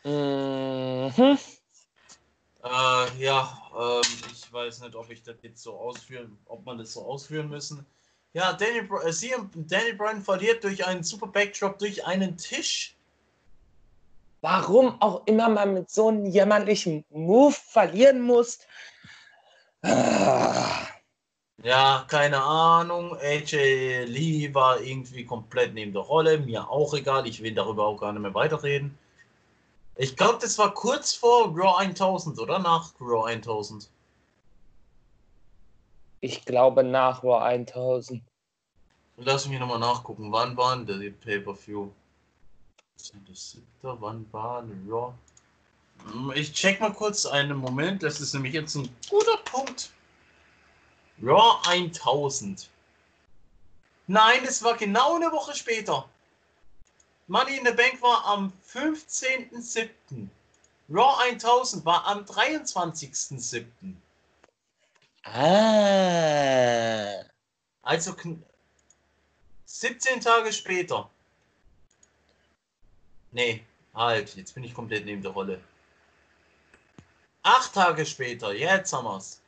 Mhm. 0.05 1.39
Äh, 2.65 3.19
ja, 3.19 3.59
ähm, 3.77 4.03
ich 4.33 4.53
weiß 4.53 4.81
nicht, 4.81 4.95
ob 4.95 5.11
ich 5.11 5.23
das 5.23 5.37
jetzt 5.43 5.63
so 5.63 5.75
ausführen, 5.77 6.39
ob 6.47 6.65
man 6.65 6.79
das 6.79 6.93
so 6.93 7.03
ausführen 7.03 7.49
müssen. 7.49 7.85
Ja, 8.33 8.53
Br- 8.53 9.05
äh, 9.05 9.13
CM, 9.13 9.51
Daniel 9.55 9.95
Bryan 9.95 10.23
verliert 10.23 10.65
durch 10.65 10.87
einen 10.87 11.03
Super 11.03 11.27
Backdrop 11.27 11.79
durch 11.79 12.07
einen 12.07 12.37
Tisch. 12.37 12.97
Warum 14.41 15.01
auch 15.01 15.27
immer 15.27 15.49
man 15.49 15.75
mit 15.75 15.91
so 15.91 16.09
einem 16.09 16.27
jämmerlichen 16.27 17.05
Move 17.11 17.53
verlieren 17.53 18.23
muss. 18.23 18.59
Ah. 19.83 20.87
Ja, 21.63 22.05
keine 22.09 22.43
Ahnung. 22.43 23.17
AJ 23.21 24.05
Lee 24.07 24.53
war 24.53 24.81
irgendwie 24.81 25.25
komplett 25.25 25.75
neben 25.75 25.93
der 25.93 26.03
Rolle. 26.03 26.39
Mir 26.39 26.69
auch 26.69 26.93
egal. 26.95 27.27
Ich 27.29 27.41
will 27.43 27.55
darüber 27.55 27.87
auch 27.87 27.99
gar 27.99 28.13
nicht 28.13 28.23
mehr 28.23 28.35
weiterreden. 28.35 28.99
Ich 29.97 30.17
glaube, 30.17 30.39
das 30.41 30.59
war 30.59 30.73
kurz 30.73 31.15
vor 31.15 31.49
Raw 31.55 31.77
1000 31.79 32.39
oder 32.39 32.59
nach 32.59 32.93
Raw 33.01 33.31
1000. 33.31 33.91
Ich 36.21 36.45
glaube 36.45 36.83
nach 36.83 37.23
Raw 37.23 37.43
1000. 37.45 38.23
Lass 39.19 39.47
mich 39.47 39.59
nochmal 39.61 39.79
nachgucken. 39.79 40.33
Wann 40.33 40.57
waren 40.57 40.87
die 40.87 41.11
Pay-Per-View? 41.11 41.91
Wann 43.83 44.27
war 44.33 44.65
Raw? 44.89 45.13
Hm, 46.11 46.33
Ich 46.35 46.53
check 46.53 46.81
mal 46.81 46.93
kurz 46.93 47.27
einen 47.27 47.59
Moment. 47.59 48.03
Das 48.03 48.21
ist 48.21 48.33
nämlich 48.33 48.55
jetzt 48.55 48.75
ein 48.75 48.89
guter 49.11 49.37
Punkt. 49.45 49.91
Raw 51.23 51.61
1000. 51.69 52.71
Nein, 54.07 54.45
es 54.45 54.63
war 54.65 54.77
genau 54.77 55.17
eine 55.17 55.31
Woche 55.31 55.55
später. 55.55 56.09
Money 57.29 57.57
in 57.59 57.65
the 57.65 57.73
Bank 57.73 58.01
war 58.03 58.25
am 58.27 58.53
15.07. 58.73 59.89
Raw 60.91 61.17
1000 61.31 61.85
war 61.85 62.05
am 62.07 62.25
23.07. 62.25 63.65
Ah. 65.25 67.25
Also 67.83 68.13
kn- 68.13 68.43
17 69.67 70.21
Tage 70.21 70.53
später. 70.53 71.09
Nee, 73.31 73.65
halt, 73.95 74.35
jetzt 74.37 74.55
bin 74.55 74.65
ich 74.65 74.75
komplett 74.75 75.07
neben 75.07 75.23
der 75.23 75.33
Rolle. 75.33 75.61
Acht 77.43 77.73
Tage 77.75 78.05
später, 78.05 78.53
jetzt 78.53 78.93
haben 78.93 79.05
wir's. 79.07 79.41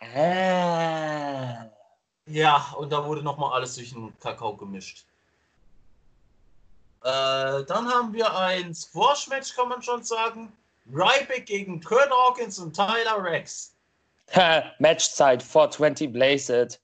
Ah. 0.00 1.66
Ja, 2.26 2.74
und 2.78 2.90
da 2.90 3.04
wurde 3.04 3.22
nochmal 3.22 3.52
alles 3.54 3.74
durch 3.76 3.90
den 3.92 4.18
Kakao 4.20 4.56
gemischt. 4.56 5.04
Äh, 7.04 7.64
dann 7.64 7.86
haben 7.86 8.14
wir 8.14 8.34
ein 8.34 8.74
Squash-Match, 8.74 9.54
kann 9.54 9.68
man 9.68 9.82
schon 9.82 10.02
sagen. 10.02 10.50
Ryback 10.90 11.44
gegen 11.44 11.82
Kurt 11.82 12.10
Hawkins 12.10 12.58
und 12.58 12.74
Tyler 12.74 13.22
Rex. 13.22 13.74
Matchzeit 14.78 15.42
420 15.42 16.10
Blazed. 16.10 16.80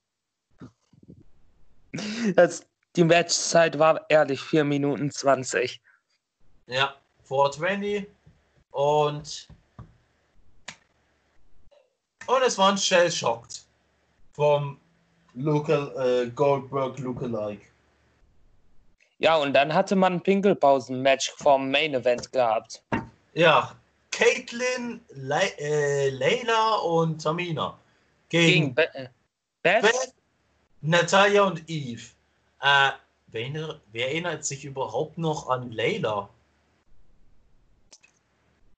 Das, 2.35 2.63
die 2.95 3.03
Matchzeit 3.03 3.79
war 3.79 4.05
ehrlich 4.09 4.39
4 4.39 4.63
Minuten 4.63 5.09
20. 5.09 5.81
Ja, 6.67 6.93
420. 7.23 8.07
Und. 8.69 9.47
Und 12.27 12.41
es 12.45 12.57
waren 12.59 12.77
Shell 12.77 13.11
Shocked. 13.11 13.65
Vom 14.33 14.79
Local, 15.33 15.91
äh, 15.97 16.29
Goldberg 16.29 16.99
Lookalike. 16.99 17.70
Ja, 19.21 19.35
und 19.35 19.53
dann 19.53 19.71
hatte 19.71 19.95
man 19.95 20.13
ein 20.13 20.21
Pinkelpausen-Match 20.23 21.33
vom 21.37 21.69
Main 21.69 21.93
Event 21.93 22.31
gehabt. 22.31 22.81
Ja, 23.35 23.75
Caitlin, 24.09 24.99
Le 25.09 25.41
äh, 25.59 26.09
Layla 26.09 26.77
und 26.77 27.21
Tamina. 27.21 27.77
Gegen 28.29 28.73
Gegen, 28.73 28.75
Be 28.75 28.95
äh, 28.95 29.07
Beth? 29.61 29.83
Beth, 29.83 30.13
Natalia 30.81 31.43
und 31.43 31.61
Eve. 31.69 32.01
Äh, 32.61 32.89
wer, 33.27 33.41
erinnert- 33.41 33.79
wer 33.91 34.07
erinnert 34.07 34.43
sich 34.43 34.65
überhaupt 34.65 35.19
noch 35.19 35.49
an 35.49 35.71
Layla? 35.71 36.27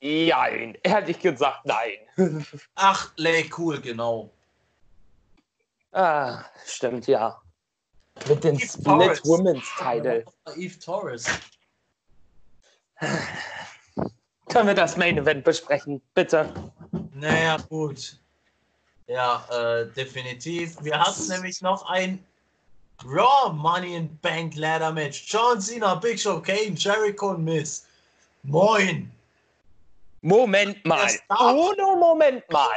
Nein, 0.02 0.78
ehrlich 0.84 1.20
gesagt, 1.22 1.66
nein. 1.66 2.00
Ach, 2.76 3.14
Lay, 3.16 3.50
cool, 3.58 3.80
genau. 3.80 4.30
ah, 5.94 6.44
stimmt, 6.66 7.08
ja. 7.08 7.42
Mit 8.27 8.43
dem 8.43 8.55
Eve 8.55 8.65
Split 8.65 8.86
Torres. 8.86 9.25
Women's 9.25 9.65
Title. 9.77 10.25
Eve 10.55 10.79
Torres. 10.79 11.25
Können 14.50 14.67
wir 14.67 14.75
das 14.75 14.98
Main 14.98 15.17
Event 15.17 15.43
besprechen, 15.43 16.01
bitte? 16.13 16.53
Naja, 17.13 17.58
gut. 17.70 18.20
Ja, 19.08 19.46
äh, 19.51 19.88
definitiv. 19.88 20.77
Wir 20.82 21.00
hatten 21.00 21.27
nämlich 21.27 21.62
noch 21.62 21.85
ein 21.90 22.24
Raw 23.03 23.51
Money 23.51 23.96
in 23.96 24.18
Bank 24.20 24.55
Ladder 24.55 24.92
Match. 24.92 25.25
John 25.27 25.59
Cena, 25.59 25.96
Big 25.96 26.20
Show, 26.20 26.40
Kane, 26.40 26.75
Jericho 26.75 27.31
und 27.31 27.44
Miss. 27.44 27.85
Moin. 28.44 29.11
Moment 30.22 30.85
mal. 30.85 31.09
Oh, 31.29 31.74
no, 31.77 31.96
Moment 31.98 32.44
mal. 32.50 32.70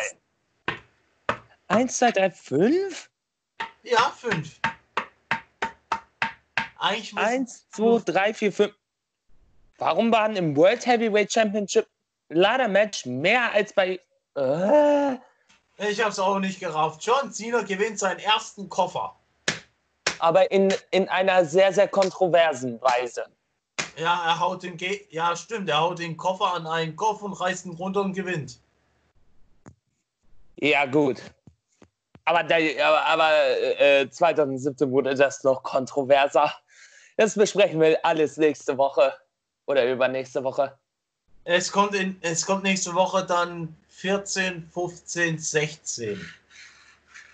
1, 1.68 1.98
2, 1.98 2.10
3, 2.12 2.30
5? 2.30 3.10
Ja, 3.84 4.10
fünf. 4.10 4.58
Eigentlich 6.78 7.16
1, 7.16 7.68
2, 7.70 8.02
3, 8.04 8.34
4, 8.34 8.52
5. 8.52 8.74
Warum 9.78 10.12
waren 10.12 10.36
im 10.36 10.56
World 10.56 10.86
Heavyweight 10.86 11.32
Championship 11.32 11.86
Ladder 12.28 12.68
Match 12.68 13.06
mehr 13.06 13.52
als 13.52 13.72
bei. 13.72 14.00
Äh, 14.36 15.14
Ich 15.90 16.02
hab's 16.02 16.18
auch 16.18 16.38
nicht 16.38 16.58
gerafft. 16.60 17.04
John 17.04 17.32
Cena 17.32 17.62
gewinnt 17.62 17.98
seinen 17.98 18.18
ersten 18.18 18.68
Koffer. 18.68 19.14
aber 20.18 20.50
in, 20.50 20.72
in 20.90 21.08
einer 21.08 21.44
sehr, 21.44 21.72
sehr 21.72 21.88
kontroversen 21.88 22.80
Weise. 22.80 23.26
Ja, 23.96 24.24
er 24.26 24.40
haut 24.40 24.62
den 24.62 24.76
Ge 24.76 25.06
Ja, 25.10 25.36
stimmt. 25.36 25.68
Er 25.68 25.80
haut 25.80 25.98
den 25.98 26.16
Koffer 26.16 26.54
an 26.54 26.66
einen 26.66 26.96
Kopf 26.96 27.22
und 27.22 27.32
reißt 27.34 27.66
ihn 27.66 27.74
runter 27.74 28.00
und 28.02 28.12
gewinnt. 28.14 28.58
Ja, 30.56 30.84
gut. 30.86 31.20
Aber, 32.24 32.42
da, 32.42 32.56
aber, 32.56 33.06
aber 33.06 33.30
äh, 33.80 34.10
2017 34.10 34.90
wurde 34.90 35.14
das 35.14 35.44
noch 35.44 35.62
kontroverser. 35.62 36.52
Das 37.16 37.34
besprechen 37.34 37.80
wir 37.80 38.04
alles 38.04 38.36
nächste 38.36 38.76
Woche 38.76 39.12
oder 39.66 39.90
übernächste 39.90 40.42
Woche. 40.44 40.76
Es 41.44 41.70
kommt, 41.70 41.94
in, 41.94 42.16
es 42.22 42.44
kommt 42.44 42.64
nächste 42.64 42.92
Woche 42.94 43.24
dann 43.24 43.74
14, 43.88 44.68
15, 44.72 45.38
16. 45.38 46.28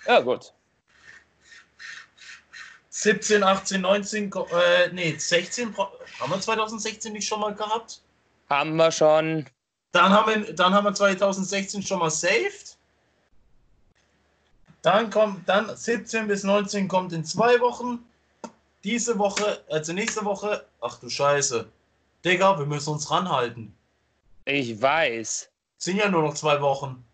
Ja, 0.06 0.20
gut. 0.20 0.52
17, 2.90 3.42
18, 3.42 3.80
19, 3.80 4.30
ko- 4.30 4.46
äh, 4.52 4.88
nee, 4.92 5.16
16, 5.16 5.72
bra- 5.72 5.90
haben 6.20 6.30
wir 6.30 6.40
2016 6.40 7.12
nicht 7.12 7.26
schon 7.26 7.40
mal 7.40 7.54
gehabt? 7.54 8.00
Haben 8.50 8.76
wir 8.76 8.92
schon. 8.92 9.46
Dann 9.92 10.12
haben 10.12 10.44
wir, 10.44 10.52
dann 10.54 10.72
haben 10.74 10.84
wir 10.84 10.94
2016 10.94 11.82
schon 11.82 11.98
mal 11.98 12.10
saved. 12.10 12.76
Dann 14.82 15.10
kommt, 15.10 15.48
dann 15.48 15.74
17 15.74 16.28
bis 16.28 16.42
19 16.44 16.86
kommt 16.86 17.12
in 17.12 17.24
zwei 17.24 17.58
Wochen. 17.60 18.04
Diese 18.84 19.18
Woche, 19.18 19.62
also 19.70 19.92
nächste 19.92 20.24
Woche, 20.24 20.64
ach 20.80 20.98
du 20.98 21.08
Scheiße. 21.08 21.68
Digga, 22.24 22.58
wir 22.58 22.66
müssen 22.66 22.90
uns 22.94 23.10
ranhalten. 23.10 23.74
Ich 24.44 24.80
weiß. 24.80 25.48
Sind 25.78 25.96
ja 25.98 26.08
nur 26.08 26.22
noch 26.22 26.34
zwei 26.34 26.60
Wochen. 26.60 27.04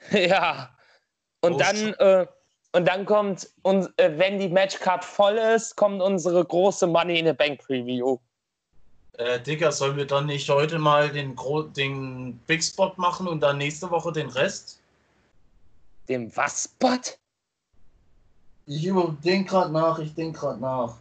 Ja. 0.10 0.70
Und 1.40 1.54
Oh, 1.54 1.58
dann, 1.58 1.94
äh, 1.94 2.26
und 2.72 2.86
dann 2.86 3.06
kommt, 3.06 3.48
uns, 3.62 3.88
äh, 3.96 4.10
wenn 4.16 4.38
die 4.38 4.48
Matchcard 4.48 5.04
voll 5.04 5.36
ist, 5.36 5.76
kommt 5.76 6.00
unsere 6.02 6.44
große 6.44 6.86
Money 6.86 7.18
in 7.18 7.26
the 7.26 7.32
Bank 7.32 7.60
Preview. 7.64 8.18
Äh, 9.14 9.40
Digga, 9.40 9.72
sollen 9.72 9.96
wir 9.96 10.06
dann 10.06 10.26
nicht 10.26 10.48
heute 10.48 10.78
mal 10.78 11.08
den, 11.10 11.34
Gro 11.34 11.62
den 11.62 12.36
Big 12.46 12.62
Spot 12.62 12.92
machen 12.96 13.26
und 13.26 13.40
dann 13.40 13.58
nächste 13.58 13.90
Woche 13.90 14.12
den 14.12 14.28
Rest? 14.28 14.78
Dem 16.08 16.34
Was-Spot? 16.36 17.00
Ich 18.66 18.82
denke 19.24 19.50
gerade 19.50 19.72
nach, 19.72 19.98
ich 19.98 20.14
denke 20.14 20.38
gerade 20.38 20.60
nach. 20.60 20.96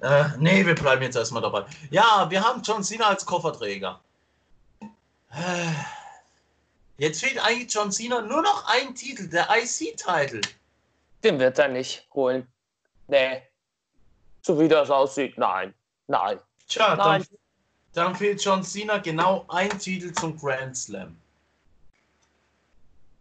Äh, 0.00 0.36
nee, 0.38 0.64
wir 0.64 0.74
bleiben 0.74 1.02
jetzt 1.02 1.16
erstmal 1.16 1.42
dabei. 1.42 1.64
Ja, 1.90 2.26
wir 2.28 2.42
haben 2.42 2.62
John 2.62 2.82
Cena 2.82 3.08
als 3.08 3.24
Kofferträger. 3.24 4.00
Äh, 5.30 5.72
Jetzt 6.98 7.22
fehlt 7.22 7.38
eigentlich 7.38 7.72
John 7.72 7.92
Cena 7.92 8.22
nur 8.22 8.42
noch 8.42 8.66
ein 8.68 8.94
Titel, 8.94 9.28
der 9.28 9.48
IC-Titel. 9.50 10.40
Den 11.22 11.38
wird 11.38 11.58
er 11.58 11.68
nicht 11.68 12.06
holen. 12.14 12.46
Nee. 13.08 13.42
So 14.42 14.58
wie 14.58 14.68
das 14.68 14.90
aussieht, 14.90 15.36
nein. 15.36 15.74
Nein. 16.06 16.38
Tja, 16.68 16.96
Nein. 16.96 17.22
dann, 17.22 17.38
dann 17.92 18.14
fehlt 18.16 18.42
John 18.42 18.62
Cena 18.62 18.98
genau 18.98 19.44
ein 19.48 19.78
Titel 19.78 20.12
zum 20.12 20.38
Grand 20.38 20.76
Slam. 20.76 21.16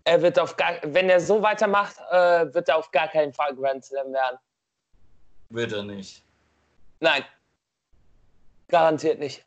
Er 0.06 0.22
wird 0.22 0.38
auf 0.38 0.56
gar, 0.56 0.76
wenn 0.84 1.10
er 1.10 1.20
so 1.20 1.42
weitermacht, 1.42 1.98
äh, 2.12 2.54
wird 2.54 2.70
er 2.70 2.78
auf 2.78 2.92
gar 2.92 3.08
keinen 3.08 3.34
Fall 3.34 3.56
Grand 3.56 3.84
Slam 3.84 4.14
werden. 4.14 4.38
Wird 5.50 5.74
er 5.74 5.84
nicht. 5.84 6.24
Nein. 7.00 7.26
Garantiert 8.68 9.20
nicht. 9.20 9.44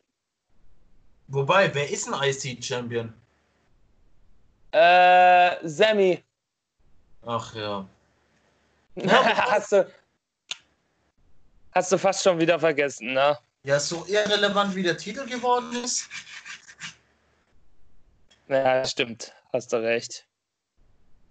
Wobei, 1.29 1.73
wer 1.75 1.89
ist 1.89 2.13
ein 2.13 2.29
IC-Champion? 2.29 3.13
Äh, 4.73 5.57
Sammy. 5.63 6.25
Ach 7.25 7.55
ja. 7.55 7.89
hast 9.07 9.73
du. 9.73 9.93
Hast 11.73 11.93
du 11.93 11.99
fast 11.99 12.23
schon 12.25 12.41
wieder 12.41 12.59
vergessen, 12.59 13.13
ne? 13.13 13.39
Ja, 13.63 13.79
so 13.79 14.05
irrelevant 14.07 14.75
wie 14.75 14.83
der 14.83 14.97
Titel 14.97 15.27
geworden 15.27 15.85
ist. 15.85 16.09
Ja, 18.49 18.85
stimmt. 18.85 19.33
Hast 19.53 19.73
du 19.73 19.77
recht. 19.77 20.28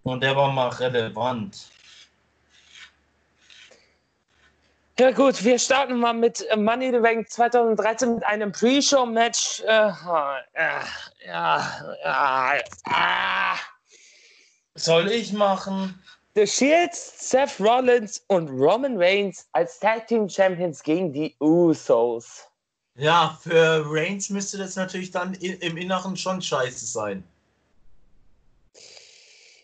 Und 0.02 0.22
der 0.22 0.36
war 0.36 0.52
mal 0.52 0.68
relevant. 0.68 1.70
Ja 4.98 5.12
gut, 5.12 5.44
wir 5.44 5.60
starten 5.60 6.00
mal 6.00 6.12
mit 6.12 6.44
äh, 6.48 6.56
Money 6.56 6.86
in 6.86 6.94
the 6.94 6.98
Bank 6.98 7.30
2013 7.30 8.16
mit 8.16 8.26
einem 8.26 8.50
Pre-Show-Match. 8.50 9.60
Äh, 9.60 9.66
ja, 9.66 10.42
ja, 11.24 12.54
ah. 12.84 13.56
Soll 14.74 15.08
ich 15.12 15.32
machen? 15.32 16.02
The 16.34 16.46
Shields, 16.46 17.30
Seth 17.30 17.60
Rollins 17.60 18.24
und 18.26 18.48
Roman 18.48 18.96
Reigns 18.96 19.48
als 19.52 19.78
Tag 19.78 20.08
Team 20.08 20.28
Champions 20.28 20.82
gegen 20.82 21.12
die 21.12 21.36
Usos. 21.38 22.48
Ja, 22.96 23.38
für 23.40 23.84
Reigns 23.86 24.30
müsste 24.30 24.58
das 24.58 24.74
natürlich 24.74 25.12
dann 25.12 25.34
im 25.34 25.76
Inneren 25.76 26.16
schon 26.16 26.42
scheiße 26.42 26.86
sein. 26.86 27.22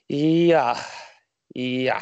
Ja, 0.09 0.77
ja. 1.55 2.01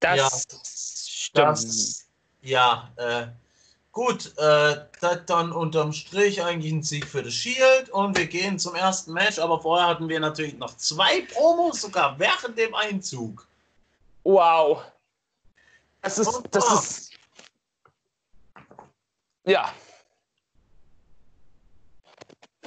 Das 0.00 0.16
Ja, 0.16 0.30
stimmt. 0.64 1.48
Das, 1.48 2.06
ja, 2.42 2.90
äh, 2.96 3.26
gut, 3.92 4.36
äh, 4.38 4.86
dann 5.26 5.52
unterm 5.52 5.92
Strich 5.92 6.42
eigentlich 6.42 6.72
ein 6.72 6.82
Sieg 6.82 7.06
für 7.06 7.22
das 7.22 7.34
Shield 7.34 7.90
und 7.90 8.16
wir 8.16 8.26
gehen 8.26 8.58
zum 8.58 8.74
ersten 8.74 9.12
Match, 9.12 9.38
aber 9.38 9.60
vorher 9.60 9.88
hatten 9.88 10.08
wir 10.08 10.20
natürlich 10.20 10.56
noch 10.56 10.76
zwei 10.76 11.22
Promos, 11.22 11.80
sogar 11.80 12.18
während 12.18 12.56
dem 12.58 12.74
Einzug. 12.74 13.46
Wow. 14.24 14.82
Das 16.02 16.18
ist, 16.18 16.28
Und 16.28 16.54
das 16.54 16.72
ist. 16.72 17.12
Ja. 19.44 19.72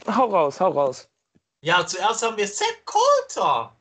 Hau 0.07 0.25
raus, 0.25 0.59
hau 0.59 0.71
raus. 0.71 1.07
Ja, 1.61 1.85
zuerst 1.85 2.23
haben 2.23 2.37
wir 2.37 2.47
Seth 2.47 2.85
Coulter, 2.85 3.75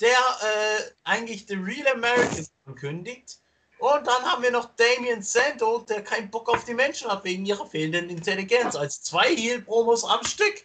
der 0.00 0.10
äh, 0.10 0.82
eigentlich 1.04 1.46
The 1.46 1.54
Real 1.54 1.86
American 1.94 2.46
ankündigt. 2.66 3.38
Und 3.78 4.06
dann 4.06 4.22
haben 4.24 4.42
wir 4.42 4.50
noch 4.50 4.74
Damien 4.74 5.22
Sandow, 5.22 5.78
der 5.88 6.02
keinen 6.02 6.30
Bock 6.30 6.48
auf 6.48 6.64
die 6.64 6.74
Menschen 6.74 7.08
hat 7.08 7.22
wegen 7.22 7.46
ihrer 7.46 7.64
fehlenden 7.64 8.10
Intelligenz. 8.10 8.74
Als 8.74 9.02
zwei 9.02 9.34
Heel-Promos 9.36 10.04
am 10.04 10.24
Stück. 10.24 10.64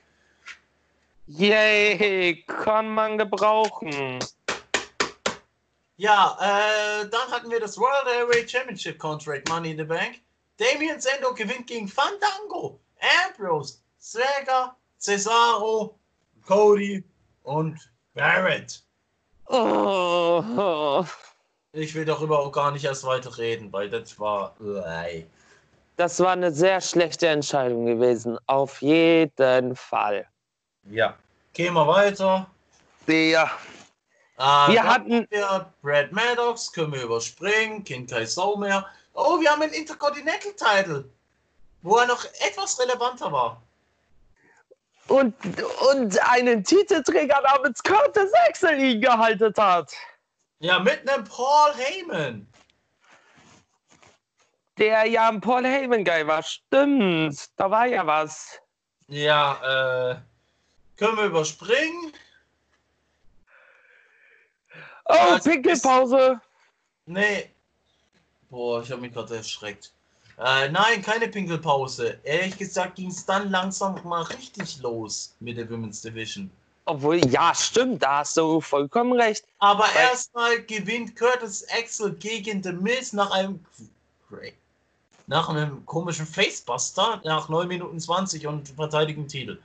Yay, 1.28 2.44
kann 2.48 2.90
man 2.90 3.18
gebrauchen. 3.20 4.20
Ja, 5.98 6.38
äh, 6.42 7.08
dann 7.08 7.32
hatten 7.32 7.52
wir 7.52 7.60
das 7.60 7.78
World 7.78 8.08
Heavyweight 8.08 8.50
Championship 8.50 8.98
Contract 8.98 9.48
Money 9.50 9.72
in 9.72 9.78
the 9.78 9.84
Bank. 9.84 10.20
Damien 10.58 11.00
Sandow 11.00 11.34
gewinnt 11.34 11.68
gegen 11.68 11.88
Fandango, 11.88 12.80
Ambrose, 13.28 13.83
Swagger, 14.04 14.76
Cesaro, 15.00 15.98
Cody 16.46 17.02
und 17.44 17.80
Barrett. 18.14 18.84
Oh, 19.48 21.06
Ich 21.72 21.96
will 21.96 22.04
darüber 22.04 22.40
auch 22.40 22.52
gar 22.52 22.72
nicht 22.72 22.84
erst 22.84 23.06
weiter 23.06 23.38
reden, 23.38 23.72
weil 23.72 23.90
das 23.90 24.20
war. 24.20 24.54
Das 25.96 26.20
war 26.20 26.32
eine 26.32 26.52
sehr 26.52 26.82
schlechte 26.82 27.28
Entscheidung 27.30 27.86
gewesen. 27.86 28.38
Auf 28.46 28.82
jeden 28.82 29.76
Fall. 29.78 30.28
Ja. 30.90 31.16
Gehen 31.54 31.74
wir 31.74 31.88
weiter. 31.88 32.48
Ja. 33.08 33.52
Äh, 34.38 34.72
Wir 34.74 34.84
hatten. 34.84 35.28
wir 35.30 35.72
Brad 35.82 36.12
Maddox, 36.12 36.74
können 36.74 36.92
wir 36.92 37.04
überspringen, 37.04 37.86
kennt 37.86 38.10
kein 38.10 38.28
Sau 38.28 38.58
mehr. 38.58 38.86
Oh, 39.14 39.40
wir 39.40 39.50
haben 39.50 39.62
einen 39.62 39.74
Intercontinental-Title, 39.74 41.06
wo 41.84 41.98
er 41.98 42.08
noch 42.08 42.26
etwas 42.46 42.78
relevanter 42.80 43.32
war. 43.32 43.62
Und, 45.08 45.36
und 45.92 46.30
einen 46.30 46.64
Titelträger 46.64 47.42
namens 47.42 47.84
Curtis 47.84 48.32
Axel 48.48 48.80
ihn 48.80 49.02
gehalten 49.02 49.54
hat. 49.58 49.94
Ja, 50.60 50.80
mit 50.80 51.08
einem 51.10 51.26
Paul 51.26 51.74
Heyman. 51.76 52.48
Der 54.78 55.06
ja 55.06 55.30
ein 55.30 55.42
Paul 55.42 55.66
Heyman 55.66 56.04
Guy 56.06 56.26
war. 56.26 56.42
Stimmt. 56.42 57.50
Da 57.58 57.70
war 57.70 57.86
ja 57.86 58.08
was. 58.08 58.60
Ja, 59.08 60.12
äh, 60.12 60.16
können 60.98 61.18
wir 61.18 61.26
überspringen? 61.26 62.14
Oh, 65.06 65.36
es 65.36 65.44
Pinkelpause. 65.44 66.40
Nee. 67.06 67.52
Boah, 68.50 68.82
ich 68.82 68.92
habe 68.92 69.02
mich 69.02 69.14
gerade 69.14 69.36
erschreckt. 69.36 69.92
Äh, 70.38 70.70
nein, 70.70 71.02
keine 71.02 71.28
Pinkelpause. 71.28 72.20
Ehrlich 72.24 72.58
gesagt 72.58 72.96
ging 72.96 73.10
es 73.10 73.26
dann 73.26 73.52
langsam 73.52 74.00
mal 74.04 74.24
richtig 74.24 74.82
los 74.82 75.36
mit 75.40 75.58
der 75.58 75.70
Women's 75.70 76.02
Division. 76.02 76.50
Obwohl, 76.86 77.26
ja, 77.28 77.54
stimmt, 77.56 78.04
da 78.04 78.20
hast 78.20 78.36
du 78.36 78.60
vollkommen 78.60 79.14
recht. 79.14 79.46
Aber 79.60 79.86
erstmal 79.96 80.62
gewinnt 80.64 81.16
Curtis 81.16 81.66
Axel 81.70 82.14
gegen 82.16 82.62
The 82.62 82.74
Miz 82.74 83.14
nach 83.14 83.32
einem 83.32 83.64
nach 85.28 85.48
einem 85.48 85.86
komischen 85.86 86.26
Facebuster 86.26 87.22
nach 87.24 87.48
9 87.48 87.68
Minuten 87.68 88.00
20 88.00 88.48
und 88.48 88.70
verteidigen 88.70 89.28
Titel. 89.28 89.60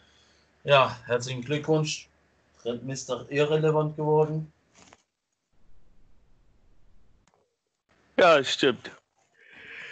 Ja, 0.62 0.96
herzlichen 1.06 1.42
Glückwunsch. 1.42 2.08
Trent 2.62 2.84
Mister 2.84 3.26
irrelevant 3.30 3.96
geworden. 3.96 4.52
Ja, 8.16 8.42
stimmt. 8.44 8.90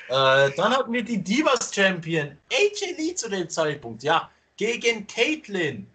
Äh, 0.09 0.51
dann 0.57 0.77
hatten 0.77 0.93
wir 0.93 1.03
die 1.03 1.23
Divas 1.23 1.75
Champion 1.75 2.37
AJ 2.53 2.97
Lee 2.97 3.15
zu 3.15 3.29
dem 3.29 3.49
Zeitpunkt, 3.49 4.03
ja, 4.03 4.31
gegen 4.57 5.07
Caitlyn. 5.07 5.87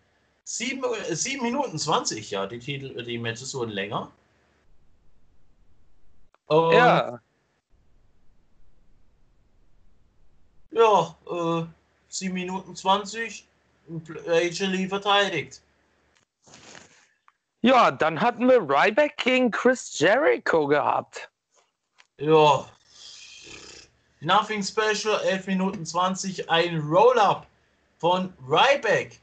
7, 0.44 0.84
äh, 0.84 1.16
7 1.16 1.42
Minuten 1.42 1.78
20, 1.78 2.32
ja, 2.32 2.46
die 2.46 2.60
Titel, 2.60 3.04
die 3.04 3.18
Matches 3.18 3.54
wurden 3.54 3.72
länger. 3.72 4.12
Und 6.48 6.74
Ja. 6.74 7.20
Ja, 10.72 11.16
äh, 11.30 11.66
7 12.10 12.34
Minuten 12.34 12.76
20, 12.76 13.48
AJ 14.28 14.66
Lee 14.66 14.88
verteidigt. 14.88 15.62
Ja, 17.62 17.92
dann 17.92 18.20
hatten 18.20 18.48
wir 18.50 18.62
Ryback 18.62 19.18
gegen 19.18 19.52
Chris 19.52 19.98
Jericho 20.00 20.68
gehabt. 20.68 21.30
Ja. 22.18 22.66
Nothing 24.22 24.64
Special, 24.64 25.20
11 25.24 25.48
Minuten 25.48 25.86
20, 25.86 26.50
ein 26.50 26.80
Roll-Up 26.80 27.48
von 27.98 28.34
Ryback. 28.48 29.20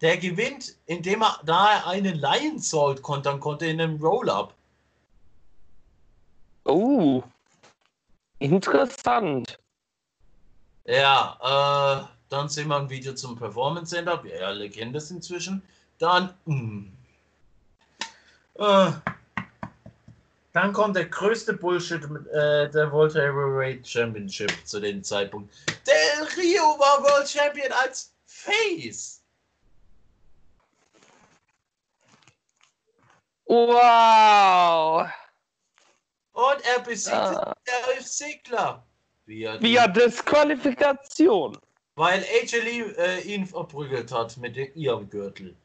Der 0.00 0.16
gewinnt, 0.18 0.76
indem 0.86 1.22
er 1.22 1.40
da 1.44 1.74
er 1.74 1.86
einen 1.88 2.16
Lion 2.16 2.58
Salt 2.58 3.02
kontern 3.02 3.40
konnte 3.40 3.66
in 3.66 3.80
einem 3.80 4.00
Roll-Up. 4.00 4.54
Oh. 6.64 7.22
Interessant. 8.38 9.58
Ja, 10.84 11.38
äh, 11.42 12.06
dann 12.28 12.48
sehen 12.48 12.68
wir 12.68 12.76
ein 12.76 12.90
Video 12.90 13.14
zum 13.14 13.36
Performance 13.36 13.94
Center. 13.94 14.22
Wir 14.22 14.46
alle 14.46 14.70
kennen 14.70 14.92
das 14.92 15.10
inzwischen. 15.10 15.62
Dann, 15.98 16.34
mh. 16.44 16.84
äh, 18.54 18.92
dann 20.56 20.72
kommt 20.72 20.96
der 20.96 21.06
größte 21.06 21.52
Bullshit 21.52 22.02
äh, 22.04 22.68
der 22.70 22.90
World 22.92 23.14
Heavyweight 23.14 23.86
Championship 23.86 24.52
zu 24.64 24.80
dem 24.80 25.02
Zeitpunkt. 25.04 25.52
Del 25.86 26.24
Rio 26.36 26.62
war 26.78 27.02
World 27.02 27.28
Champion 27.28 27.70
als 27.72 28.12
Face. 28.24 29.22
Wow. 33.44 35.06
Und 36.32 36.60
er 36.66 36.80
besiegte 36.80 37.46
Ah. 37.46 37.54
Dolph 37.86 38.04
Ziggler. 38.06 38.82
Via, 39.26 39.60
Via 39.60 39.88
Disqualifikation. 39.88 41.58
Weil 41.96 42.20
AJ 42.24 42.58
Lee 42.62 42.80
äh, 42.96 43.20
ihn 43.22 43.46
verprügelt 43.46 44.12
hat 44.12 44.36
mit 44.36 44.56
dem- 44.56 44.70
ihrem 44.74 45.08
Gürtel. 45.08 45.56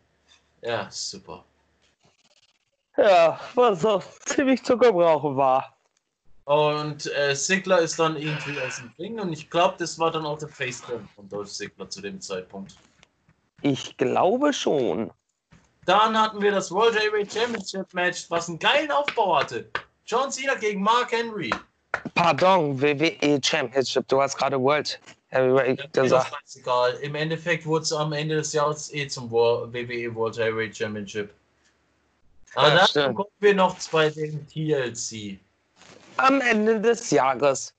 Ja, 0.62 0.90
super. 0.92 1.44
Ja, 2.98 3.40
was 3.56 3.86
auch 3.86 4.04
ziemlich 4.26 4.64
zu 4.64 4.78
gebrauchen 4.78 5.36
war. 5.38 5.78
Und 6.46 7.10
äh, 7.16 7.36
Sigler 7.36 7.80
ist 7.80 7.98
dann 8.00 8.18
irgendwie 8.18 8.60
aus 8.60 8.78
dem 8.78 8.92
Ring 9.00 9.20
und 9.20 9.32
ich 9.32 9.50
glaube, 9.50 9.76
das 9.78 9.98
war 10.00 10.12
dann 10.12 10.26
auch 10.26 10.38
der 10.38 10.50
Faceturn 10.50 11.08
von 11.16 11.30
Dolph 11.30 11.50
Sigler 11.50 11.90
zu 11.90 12.02
dem 12.02 12.20
Zeitpunkt. 12.20 12.76
Ich 13.62 13.96
glaube 13.98 14.52
schon. 14.52 15.12
Dann 15.86 16.20
hatten 16.20 16.42
wir 16.42 16.52
das 16.52 16.72
World 16.72 17.00
Heavyweight 17.00 17.32
Championship 17.32 17.94
Match, 17.94 18.26
was 18.30 18.50
einen 18.50 18.60
geilen 18.60 18.92
Aufbau 18.92 19.38
hatte. 19.38 19.70
John 20.06 20.32
Cena 20.32 20.56
gegen 20.56 20.82
Mark 20.82 21.12
Henry. 21.12 21.52
Pardon, 22.16 22.80
WWE 22.82 23.40
Championship. 23.44 24.08
Du 24.08 24.22
hast 24.22 24.38
gerade 24.38 24.60
World 24.60 25.00
Heavyweight 25.30 25.80
Ja, 25.80 25.86
mir 25.86 25.90
das 25.94 26.04
gesagt. 26.04 26.36
scheißegal. 26.42 26.94
Im 27.02 27.16
Endeffekt 27.16 27.66
wurde 27.66 27.84
es 27.84 27.94
am 27.94 28.14
Ende 28.14 28.36
des 28.36 28.52
Jahres 28.54 28.94
eh 28.94 29.08
zum 29.08 29.32
WWE 29.32 30.14
World 30.16 30.38
Heavyweight 30.38 30.76
Championship. 30.76 31.34
Aber 32.56 32.68
Ja, 32.70 32.76
dann 32.76 32.88
stimmt. 32.88 33.16
kommen 33.16 33.30
wir 33.40 33.56
noch 33.56 33.78
bei 33.92 34.10
dem 34.10 34.46
TLC. 34.48 35.40
Am 36.18 36.42
Ende 36.42 36.80
des 36.82 37.10
Jahres. 37.12 37.74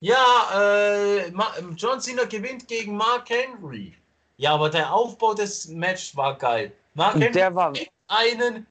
Ja, 0.00 0.16
äh, 0.54 1.28
John 1.76 2.00
Cena 2.00 2.24
gewinnt 2.24 2.66
gegen 2.68 2.96
Mark 2.96 3.28
Henry. 3.28 3.94
Ja, 4.38 4.54
aber 4.54 4.70
der 4.70 4.92
Aufbau 4.92 5.34
des 5.34 5.68
Matches 5.68 6.16
war 6.16 6.38
geil. 6.38 6.72
Mark 6.94 7.14
Henry 7.14 7.32
Der 7.32 7.54
war, 7.54 7.72
einen 8.08 8.66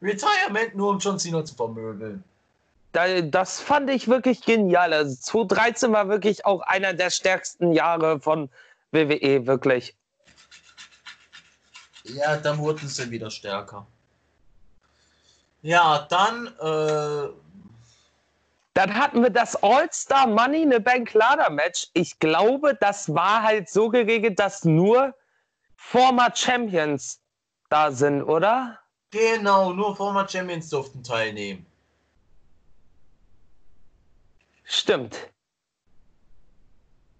Retirement 0.00 0.74
nur 0.74 0.90
um 0.90 0.98
John 0.98 1.18
Cena 1.18 1.44
zu 1.44 1.54
vermöbeln. 1.54 2.24
Da- 2.92 3.20
das 3.22 3.60
fand 3.60 3.90
ich 3.90 4.08
wirklich 4.08 4.42
genial. 4.42 4.92
Also 4.92 5.14
2013 5.16 5.92
war 5.92 6.08
wirklich 6.08 6.44
auch 6.46 6.60
einer 6.62 6.92
der 6.94 7.10
stärksten 7.10 7.72
Jahre 7.72 8.20
von 8.20 8.50
WWE, 8.90 9.46
wirklich. 9.46 9.96
Ja, 12.04 12.36
dann 12.36 12.58
wurden 12.58 12.88
sie 12.88 13.10
wieder 13.10 13.30
stärker. 13.30 13.86
Ja, 15.62 16.06
dann, 16.10 16.48
äh, 16.60 17.28
Dann 18.74 18.94
hatten 18.94 19.22
wir 19.22 19.28
das 19.30 19.54
All-Star 19.62 20.26
Money 20.26 20.62
in 20.62 20.72
the 20.72 20.78
Bank 20.78 21.12
Ladder 21.12 21.50
Match. 21.50 21.88
Ich 21.92 22.18
glaube, 22.18 22.74
das 22.80 23.12
war 23.14 23.42
halt 23.42 23.68
so 23.68 23.90
geregelt, 23.90 24.38
dass 24.38 24.64
nur 24.64 25.14
former 25.76 26.34
Champions 26.34 27.20
da 27.68 27.90
sind, 27.92 28.22
oder? 28.22 28.78
genau, 29.10 29.74
nur 29.74 29.94
Former 29.94 30.26
Champions 30.26 30.70
durften 30.70 31.04
teilnehmen. 31.04 31.66
Stimmt. 34.72 35.18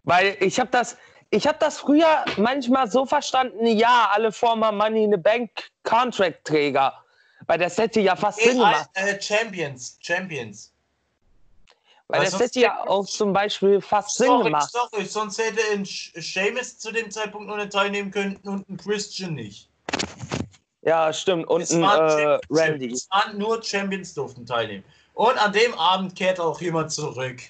Weil 0.04 0.36
ich 0.40 0.58
habe 0.58 0.70
das, 0.70 0.96
ich 1.28 1.46
habe 1.46 1.58
das 1.60 1.80
früher 1.80 2.24
manchmal 2.38 2.90
so 2.90 3.04
verstanden, 3.04 3.66
ja, 3.66 4.08
alle 4.10 4.32
former 4.32 4.72
Money 4.72 5.04
in 5.04 5.10
the 5.10 5.18
Bank 5.18 5.50
Contract 5.84 6.46
Träger. 6.46 6.94
Weil 7.46 7.58
das 7.58 7.76
hätte 7.76 8.00
ja 8.00 8.16
fast 8.16 8.40
Sinn 8.40 8.54
gemacht. 8.54 8.88
Äh, 8.94 9.20
Champions, 9.20 9.98
Champions. 10.00 10.72
Weil 12.08 12.20
Weil 12.20 12.30
das 12.30 12.40
hätte 12.40 12.60
ja 12.60 12.86
auch 12.86 13.04
zum 13.04 13.34
Beispiel 13.34 13.82
fast 13.82 14.16
Sinn 14.16 14.28
Sorry, 14.28 14.44
gemacht. 14.44 14.70
sorry, 14.70 15.04
sonst 15.04 15.38
hätte 15.38 15.60
ein 15.72 15.84
Sheamus 15.84 16.78
zu 16.78 16.90
dem 16.90 17.10
Zeitpunkt 17.10 17.48
nur 17.48 17.58
nicht 17.58 17.72
teilnehmen 17.72 18.10
können 18.10 18.36
und 18.44 18.66
ein 18.68 18.78
Christian 18.78 19.34
nicht. 19.34 19.68
Ja, 20.80 21.12
stimmt. 21.12 21.46
Und 21.48 21.60
Es 21.60 21.72
ein 21.72 21.82
äh, 21.82 22.40
Randy. 22.50 22.92
Es 22.92 23.08
waren 23.10 23.36
nur 23.36 23.62
Champions 23.62 24.14
durften 24.14 24.46
teilnehmen. 24.46 24.84
Und 25.14 25.36
an 25.38 25.52
dem 25.52 25.74
Abend 25.74 26.16
kehrt 26.16 26.40
auch 26.40 26.60
jemand 26.60 26.92
zurück. 26.92 27.40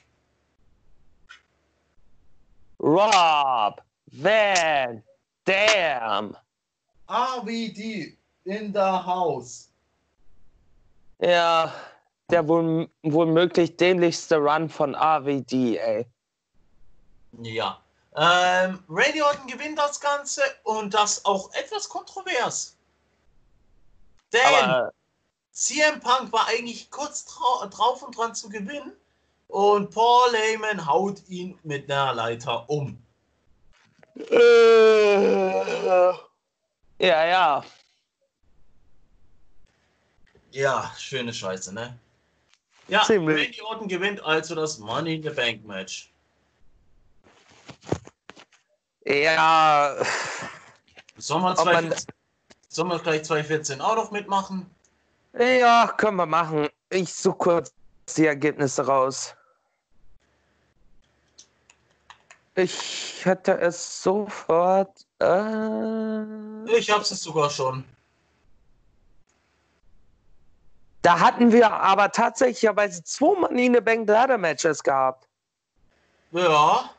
Rob 2.81 3.81
Van 4.07 5.03
Dam. 5.44 6.37
RVD 7.09 8.16
in 8.44 8.72
the 8.72 8.81
house. 8.81 9.68
Ja, 11.20 11.72
der 12.31 12.46
wohl, 12.48 12.88
womöglich 13.03 13.77
dämlichste 13.77 14.37
Run 14.37 14.68
von 14.68 14.94
AWD, 14.94 15.77
ey. 15.77 16.07
Ja. 17.42 17.81
Ähm, 18.16 18.83
Randy 18.88 19.22
Orton 19.22 19.46
gewinnt 19.46 19.79
das 19.79 20.01
Ganze 20.01 20.42
und 20.64 20.92
das 20.92 21.25
auch 21.25 21.53
etwas 21.55 21.88
kontrovers. 21.88 22.77
Denn 24.33 24.40
Aber 24.46 24.92
CM 25.53 26.01
Punk 26.01 26.33
war 26.33 26.47
eigentlich 26.49 26.91
kurz 26.91 27.25
drauf 27.27 28.03
und 28.03 28.17
dran 28.17 28.35
zu 28.35 28.49
gewinnen 28.49 28.93
und 29.49 29.91
Paul 29.91 30.33
Heyman 30.35 30.87
haut 30.87 31.23
ihn 31.29 31.59
mit 31.62 31.91
einer 31.91 32.15
Leiter 32.15 32.69
um. 32.71 32.97
äh, 34.31 36.12
ja, 36.99 37.27
ja. 37.27 37.65
Ja, 40.53 40.93
schöne 40.99 41.33
Scheiße, 41.33 41.73
ne? 41.75 41.99
Ja, 42.88 43.03
Ziemlich. 43.05 43.47
Randy 43.47 43.62
Orton 43.62 43.88
gewinnt 43.88 44.23
also 44.23 44.55
das 44.55 44.79
Money 44.79 45.15
in 45.17 45.23
the 45.23 45.31
Bank 45.31 45.65
Match. 45.67 46.11
Ja, 49.05 49.97
Sollen 51.17 51.43
wir, 51.43 51.49
man- 51.49 51.57
214 51.57 52.15
sollen 52.69 52.88
wir 52.88 52.99
gleich 53.01 53.25
214 53.25 53.81
auch 53.81 53.97
noch 53.97 54.11
mitmachen? 54.11 54.71
Ja, 55.38 55.92
können 55.97 56.16
wir 56.16 56.27
machen. 56.27 56.68
Ich 56.90 57.12
suche 57.14 57.37
kurz 57.38 57.75
die 58.16 58.27
Ergebnisse 58.27 58.87
raus. 58.87 59.35
Ich 62.55 63.25
hätte 63.25 63.59
es 63.61 64.03
sofort. 64.03 65.07
Äh, 65.21 66.77
Ich 66.77 66.90
hab's 66.90 67.11
es 67.11 67.21
sogar 67.23 67.49
schon. 67.51 67.85
da 71.01 71.18
hatten 71.18 71.51
wir 71.51 71.68
aber 71.73 72.12
tatsächlicherweise 72.12 73.03
zwei 73.03 73.35
Money 73.40 73.66
in 73.66 73.75
the 73.75 73.81
Bank 73.81 74.09
Ladder 74.09 74.38
Matches 74.38 74.81
gehabt. 74.83 75.27
Ja. 76.31 76.90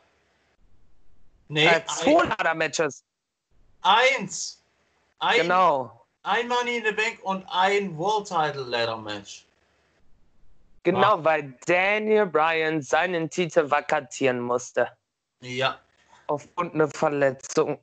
Nee, 1.48 1.67
Äh, 1.67 1.86
zwei 1.86 2.24
Ladder 2.26 2.54
Matches. 2.56 3.04
ein, 3.82 4.00
eins. 4.19 4.62
Ein, 5.19 5.41
Genau. 5.43 6.03
Ein 6.24 6.48
Money 6.48 6.78
in 6.78 6.86
the 6.86 6.92
Bank 6.92 7.20
und 7.24 7.46
ein 7.50 7.98
World 7.98 8.28
Title 8.28 8.64
Ladder 8.64 8.98
Match. 8.98 9.46
Genau, 10.84 11.24
weil 11.24 11.54
Daniel 11.66 12.26
Bryan 12.26 12.82
seinen 12.82 13.30
Titel 13.30 13.70
vakantieren 13.70 14.42
musste. 14.42 14.90
Ja. 15.40 15.80
Aufgrund 16.28 16.74
einer 16.74 16.90
Verletzung. 16.90 17.80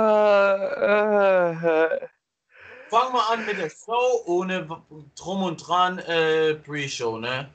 Fangen 2.89 3.13
wir 3.13 3.29
an 3.29 3.45
mit 3.45 3.59
der 3.59 3.69
Show 3.69 4.23
ohne 4.25 4.67
Drum 5.15 5.43
und 5.43 5.57
Dran 5.57 5.99
äh, 5.99 6.55
Pre-Show, 6.55 7.19
ne? 7.19 7.47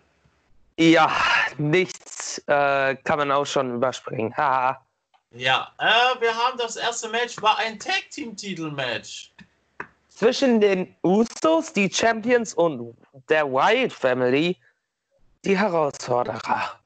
ja, 0.79 1.11
nichts 1.59 2.39
äh, 2.47 2.95
kann 2.97 3.19
man 3.19 3.33
auch 3.33 3.47
schon 3.47 3.75
überspringen. 3.75 4.37
Haha. 4.37 4.86
Ja, 5.33 5.73
äh, 5.79 6.21
wir 6.21 6.35
haben 6.35 6.57
das 6.59 6.77
erste 6.77 7.09
Match, 7.09 7.41
war 7.43 7.59
ein 7.59 7.79
Tag 7.79 8.11
Team 8.11 8.37
Titel 8.37 8.71
Match. 8.71 9.33
Zwischen 10.09 10.61
den 10.61 10.95
Usos, 11.03 11.73
die 11.73 11.93
Champions 11.93 12.55
und 12.55 12.97
der 13.29 13.47
Wyatt 13.47 13.93
Family, 13.93 14.57
die 15.45 15.59
Herausforderer. 15.59 16.81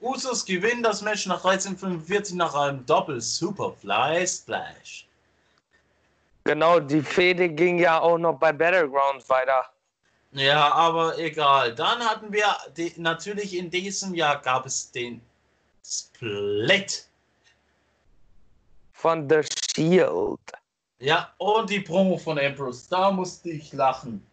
Usos 0.00 0.44
gewinnen 0.44 0.82
das 0.82 1.00
Match 1.00 1.26
nach 1.26 1.42
13:45 1.42 2.34
nach 2.34 2.54
einem 2.54 2.84
Doppel 2.84 3.20
Superfly 3.20 4.26
Splash. 4.26 5.06
Genau, 6.44 6.78
die 6.78 7.02
Fehde 7.02 7.48
ging 7.48 7.78
ja 7.78 7.98
auch 7.98 8.18
noch 8.18 8.38
bei 8.38 8.52
Battleground 8.52 9.28
weiter. 9.28 9.64
Ja, 10.32 10.70
aber 10.72 11.18
egal. 11.18 11.74
Dann 11.74 11.98
hatten 12.00 12.32
wir 12.32 12.44
die, 12.76 12.92
natürlich 12.98 13.56
in 13.56 13.70
diesem 13.70 14.14
Jahr 14.14 14.40
gab 14.42 14.66
es 14.66 14.90
den 14.92 15.20
Split. 15.84 17.08
Von 18.96 19.28
The 19.28 19.42
Shield. 19.74 20.40
Ja, 20.98 21.30
und 21.36 21.68
die 21.68 21.80
Promo 21.80 22.16
von 22.16 22.38
Ambrose, 22.38 22.86
da 22.88 23.10
musste 23.10 23.50
ich 23.50 23.72
lachen. 23.74 24.26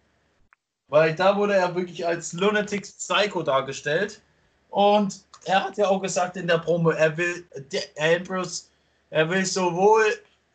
Weil 0.88 1.14
da 1.14 1.36
wurde 1.36 1.56
er 1.56 1.76
wirklich 1.76 2.06
als 2.08 2.32
Lunatic 2.32 2.84
Psycho 2.84 3.44
dargestellt. 3.44 4.22
Und 4.70 5.26
er 5.44 5.66
hat 5.66 5.78
ja 5.78 5.88
auch 5.88 6.02
gesagt 6.02 6.38
in 6.38 6.48
der 6.48 6.60
Promo, 6.60 6.92
er 6.92 7.16
will, 7.18 7.46
der 7.72 7.84
Ambrose, 8.00 8.64
er 9.10 9.30
will 9.30 9.46
sowohl 9.46 10.06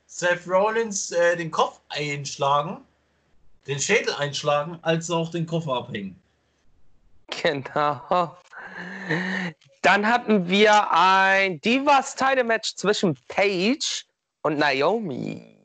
Seth 0.06 0.48
Rollins 0.48 1.12
äh, 1.12 1.36
den 1.36 1.50
Kopf 1.50 1.78
einschlagen, 1.90 2.78
den 3.66 3.78
Schädel 3.78 4.14
einschlagen, 4.14 4.78
als 4.82 5.10
auch 5.10 5.30
den 5.30 5.44
Kopf 5.44 5.68
abhängen. 5.68 6.18
Genau. 7.42 8.36
Dann 9.82 10.06
hatten 10.06 10.48
wir 10.48 10.90
ein 10.90 11.60
Divas 11.60 12.14
Title 12.14 12.44
Match 12.44 12.74
zwischen 12.74 13.16
Paige 13.28 14.04
und 14.42 14.58
Naomi. 14.58 15.56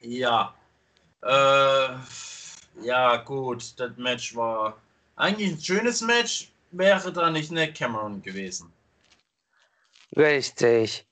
Ja. 0.00 0.54
Äh, 1.22 1.88
ja, 2.82 3.16
gut, 3.16 3.78
das 3.78 3.96
Match 3.96 4.34
war 4.34 4.76
eigentlich 5.16 5.52
ein 5.52 5.60
schönes 5.60 6.00
Match, 6.00 6.48
wäre 6.70 7.12
da 7.12 7.30
nicht 7.30 7.50
Nick 7.50 7.74
Cameron 7.74 8.22
gewesen. 8.22 8.72
Richtig. 10.16 11.04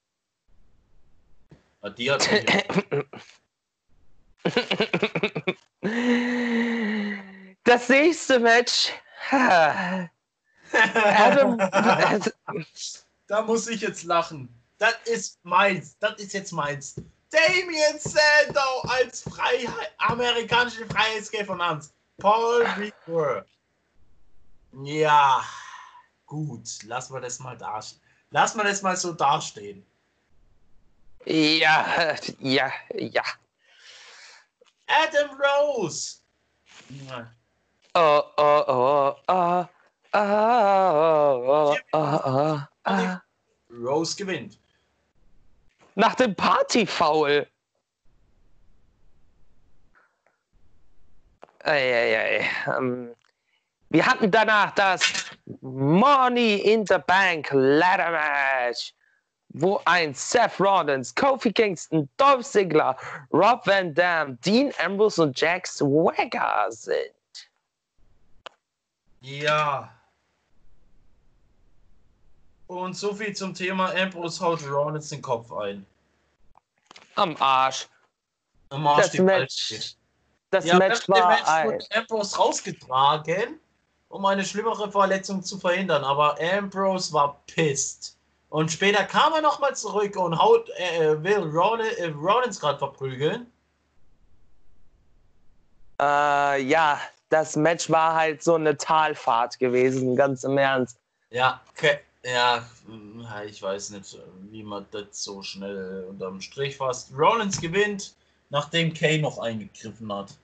Aber 1.80 1.90
Die 1.90 2.10
hat 2.10 2.26
Das 7.66 7.88
nächste 7.88 8.38
Match. 8.38 8.92
Adam, 10.72 11.58
da 13.26 13.42
muss 13.42 13.66
ich 13.66 13.80
jetzt 13.80 14.04
lachen. 14.04 14.48
Das 14.78 14.94
ist 15.04 15.44
meins. 15.44 15.98
Das 15.98 16.14
ist 16.20 16.32
jetzt 16.32 16.52
meins. 16.52 16.94
Damien 17.30 17.98
Sandow 17.98 18.82
als 18.88 19.22
Freiheit, 19.22 19.92
amerikanische 19.98 20.86
Freiheitskämpfer 20.86 21.56
namens 21.56 21.92
Paul 22.18 22.64
Rieger. 22.78 23.44
Ja, 24.84 25.44
gut. 26.26 26.84
Lassen 26.84 27.14
wir 27.14 27.20
das 27.20 27.40
mal 27.40 27.58
dastehen. 27.58 28.00
Lassen 28.30 28.58
wir 28.58 28.64
das 28.64 28.82
mal 28.82 28.96
so 28.96 29.12
dastehen. 29.12 29.84
ja, 31.24 32.14
ja, 32.38 32.72
ja. 32.94 33.24
Adam 34.86 35.30
Rose 35.40 36.18
oh, 37.96 38.22
oh, 38.36 38.64
oh, 38.68 39.16
ah, 39.26 39.68
ah, 40.12 41.76
ah, 41.92 42.18
ah, 42.24 42.68
ah. 42.84 43.22
Rose 43.70 44.14
gewinnt. 44.16 44.58
Nach 45.94 46.14
dem 46.14 46.34
Partyfoul. 46.34 47.46
Eieiei. 51.64 52.48
Ähm, 52.66 53.14
wir 53.88 54.06
hatten 54.06 54.30
danach 54.30 54.72
das 54.74 55.00
Money 55.62 56.56
in 56.56 56.86
the 56.86 56.98
Bank 57.06 57.48
Ladder 57.52 58.10
Match, 58.10 58.92
wo 59.48 59.80
ein 59.86 60.12
Seth 60.12 60.60
Rollins, 60.60 61.14
Kofi 61.14 61.52
Kingston, 61.52 62.08
Dolph 62.18 62.44
Ziggler, 62.44 62.96
Rob 63.32 63.66
Van 63.66 63.94
Dam, 63.94 64.38
Dean 64.42 64.72
Ambrose 64.84 65.22
und 65.22 65.40
Jack 65.40 65.66
Swagger 65.66 66.66
sind. 66.68 67.15
Ja. 69.26 69.92
Und 72.68 72.94
so 72.94 73.12
viel 73.12 73.34
zum 73.34 73.54
Thema 73.54 73.92
Ambrose 73.92 74.44
haut 74.44 74.64
Rollins 74.64 75.08
den 75.08 75.20
Kopf 75.20 75.52
ein. 75.52 75.84
Am 77.16 77.36
Arsch. 77.40 77.88
Am 78.68 78.86
Arsch 78.86 79.02
Das 79.02 79.10
die 79.10 79.22
Match, 79.22 79.96
das 80.50 80.64
Ja, 80.64 80.78
Match 80.78 81.08
war 81.08 81.28
Match 81.28 81.42
ein. 81.44 81.66
wurde 81.66 81.86
Ambrose 81.92 82.36
rausgetragen, 82.36 83.58
um 84.10 84.24
eine 84.26 84.44
schlimmere 84.44 84.92
Verletzung 84.92 85.42
zu 85.42 85.58
verhindern. 85.58 86.04
Aber 86.04 86.36
Ambrose 86.40 87.12
war 87.12 87.42
pissed. 87.48 88.16
Und 88.50 88.70
später 88.70 89.04
kam 89.04 89.32
er 89.32 89.40
nochmal 89.40 89.74
zurück 89.74 90.14
und 90.14 90.38
haut, 90.38 90.70
äh, 90.76 91.20
will 91.22 91.42
Rollins, 91.50 91.94
äh, 91.94 92.10
Rollins 92.10 92.60
gerade 92.60 92.78
verprügeln. 92.78 93.50
Äh, 96.00 96.62
ja, 96.62 97.00
das 97.28 97.56
Match 97.56 97.90
war 97.90 98.14
halt 98.14 98.42
so 98.42 98.54
eine 98.54 98.76
Talfahrt 98.76 99.58
gewesen, 99.58 100.16
ganz 100.16 100.44
im 100.44 100.58
Ernst. 100.58 100.98
Ja, 101.30 101.60
okay. 101.70 101.98
Ja, 102.24 102.64
hm, 102.86 103.24
ich 103.46 103.62
weiß 103.62 103.90
nicht, 103.90 104.18
wie 104.50 104.62
man 104.62 104.84
das 104.90 105.22
so 105.22 105.42
schnell 105.42 106.06
unterm 106.08 106.40
Strich 106.40 106.76
fasst. 106.76 107.12
Rollins 107.16 107.60
gewinnt, 107.60 108.14
nachdem 108.50 108.92
Kane 108.92 109.20
noch 109.20 109.38
eingegriffen 109.38 110.12
hat. 110.12 110.34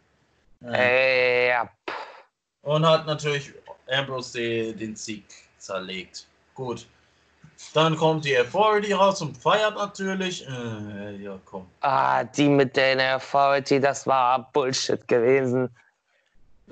Ja. 0.60 0.72
Äh, 0.74 1.48
ja, 1.48 1.70
Und 2.62 2.86
hat 2.86 3.06
natürlich 3.06 3.52
Ambrose 3.90 4.72
den 4.74 4.94
Sieg 4.94 5.24
zerlegt. 5.58 6.26
Gut. 6.54 6.86
Dann 7.74 7.96
kommt 7.96 8.24
die 8.24 8.38
Authority 8.38 8.92
raus 8.92 9.22
und 9.22 9.36
feiert 9.36 9.74
natürlich. 9.74 10.46
Äh, 10.46 11.16
ja, 11.16 11.38
komm. 11.44 11.66
ah, 11.80 12.24
die 12.24 12.48
mit 12.48 12.76
der 12.76 13.16
Authority, 13.16 13.80
das 13.80 14.06
war 14.06 14.50
Bullshit 14.52 15.06
gewesen. 15.08 15.68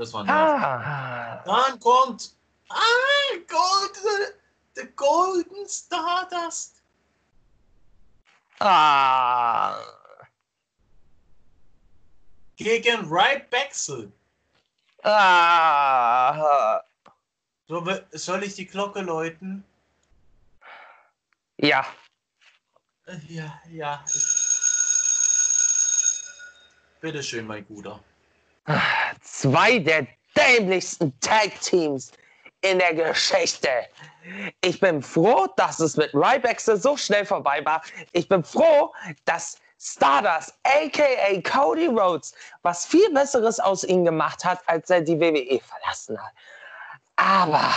Das 0.00 0.14
war. 0.14 0.26
Ah, 0.26 1.42
Dann 1.44 1.78
kommt. 1.78 2.34
Ah, 2.70 3.36
Gold, 3.46 4.34
the 4.74 4.86
Golden 4.96 5.68
Stardust. 5.68 6.82
ah, 8.60 9.78
Gegen 12.56 13.06
Right 13.10 13.50
Baxel. 13.50 14.10
ah, 15.04 16.80
So, 17.68 17.84
soll 18.12 18.44
ich 18.44 18.54
die 18.54 18.66
Glocke 18.66 19.02
läuten? 19.02 19.64
ja, 21.58 21.84
Äh, 23.04 23.18
Ja, 23.28 23.60
ja. 23.68 24.02
Bitteschön, 27.02 27.46
mein 27.46 27.66
Guter. 27.66 28.02
Zwei 29.22 29.78
der 29.78 30.06
dämlichsten 30.36 31.18
Tag-Teams 31.20 32.12
in 32.62 32.78
der 32.78 32.94
Geschichte. 32.94 33.68
Ich 34.60 34.78
bin 34.80 35.02
froh, 35.02 35.46
dass 35.56 35.80
es 35.80 35.96
mit 35.96 36.12
Ryback 36.14 36.60
so 36.60 36.96
schnell 36.96 37.24
vorbei 37.24 37.64
war. 37.64 37.82
Ich 38.12 38.28
bin 38.28 38.44
froh, 38.44 38.92
dass 39.24 39.56
Stardust, 39.78 40.52
aka 40.64 41.40
Cody 41.42 41.86
Rhodes, 41.86 42.34
was 42.62 42.84
viel 42.84 43.10
Besseres 43.14 43.58
aus 43.58 43.82
ihm 43.84 44.04
gemacht 44.04 44.44
hat, 44.44 44.60
als 44.66 44.90
er 44.90 45.00
die 45.00 45.18
WWE 45.18 45.58
verlassen 45.60 46.22
hat. 46.22 46.32
Aber 47.16 47.72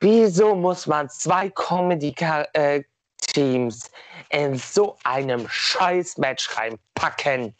wieso 0.00 0.54
muss 0.54 0.86
man 0.86 1.10
zwei 1.10 1.50
Comedy-Teams 1.50 3.90
in 4.30 4.56
so 4.56 4.96
einem 5.04 5.46
Scheiß-Match 5.48 6.56
reinpacken? 6.56 7.54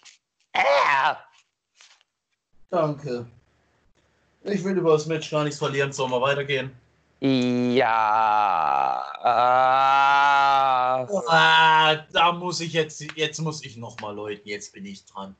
Äh. 0.54 1.14
Danke. 2.70 3.26
Ich 4.44 4.64
will 4.64 4.76
über 4.78 4.92
das 4.92 5.06
Match 5.06 5.30
gar 5.30 5.44
nichts 5.44 5.58
verlieren, 5.58 5.92
sollen 5.92 6.12
wir 6.12 6.20
weitergehen? 6.20 6.70
Ja. 7.20 9.04
Äh, 9.22 10.40
Ah, 11.28 11.96
da 12.12 12.32
muss 12.32 12.60
ich 12.60 12.72
jetzt, 12.72 13.04
jetzt 13.16 13.40
muss 13.40 13.64
ich 13.64 13.76
nochmal 13.76 14.14
läuten, 14.14 14.48
jetzt 14.48 14.72
bin 14.72 14.84
ich 14.86 15.04
dran. 15.04 15.34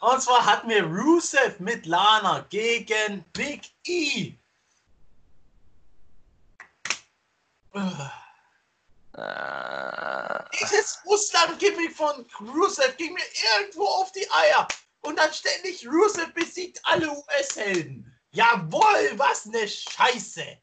Und 0.00 0.22
zwar 0.22 0.44
hatten 0.46 0.68
wir 0.70 0.84
Rusev 0.84 1.60
mit 1.60 1.84
Lana 1.86 2.46
gegen 2.48 3.24
Big 3.32 3.70
E. 3.86 4.32
äh, 7.74 8.10
Dieses 10.60 11.00
Russland-Gimmick 11.04 11.96
von 11.96 12.26
Rusev 12.40 12.96
ging 12.96 13.12
mir 13.12 13.22
irgendwo 13.58 13.84
auf 13.84 14.12
die 14.12 14.30
Eier. 14.30 14.66
Und 15.02 15.18
dann 15.18 15.32
ständig 15.32 15.86
Rusev 15.86 16.32
besiegt 16.34 16.80
alle 16.84 17.10
US-Helden. 17.10 18.06
Jawohl, 18.32 19.12
was 19.16 19.46
ne 19.46 19.66
Scheiße. 19.66 20.58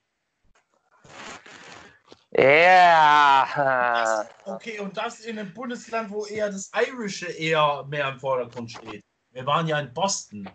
ja. 2.37 4.27
Okay, 4.45 4.79
und 4.79 4.95
das 4.95 5.21
in 5.21 5.39
einem 5.39 5.53
Bundesland, 5.53 6.09
wo 6.09 6.25
eher 6.25 6.49
das 6.49 6.69
Irische 6.73 7.27
eher 7.27 7.83
mehr 7.87 8.09
im 8.09 8.19
Vordergrund 8.19 8.71
steht. 8.71 9.03
Wir 9.31 9.45
waren 9.45 9.67
ja 9.67 9.79
in 9.79 9.93
Boston. 9.93 10.49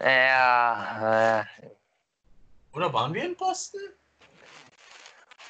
Ja. 0.00 1.40
äh, 1.40 1.70
Oder 2.72 2.92
waren 2.92 3.14
wir 3.14 3.24
in 3.24 3.36
Boston? 3.36 3.80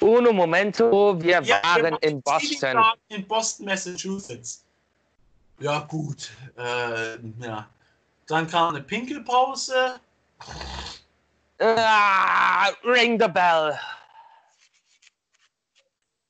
Uno 0.03 0.33
momento, 0.33 1.17
wir 1.21 1.41
Ja, 1.41 1.45
wir 1.45 1.55
waren 1.63 1.83
waren 1.83 1.97
in 2.01 2.21
Boston. 2.21 2.83
In 3.07 3.25
Boston, 3.25 3.65
Massachusetts. 3.65 4.65
Ja, 5.59 5.79
gut. 5.79 6.29
Äh, 6.57 7.15
ja. 7.39 7.69
Dann 8.27 8.47
kam 8.47 8.75
eine 8.75 8.83
Pinkelpause. 8.83 9.99
Ah, 11.59 12.69
ring 12.83 13.17
the 13.17 13.29
bell. 13.29 13.79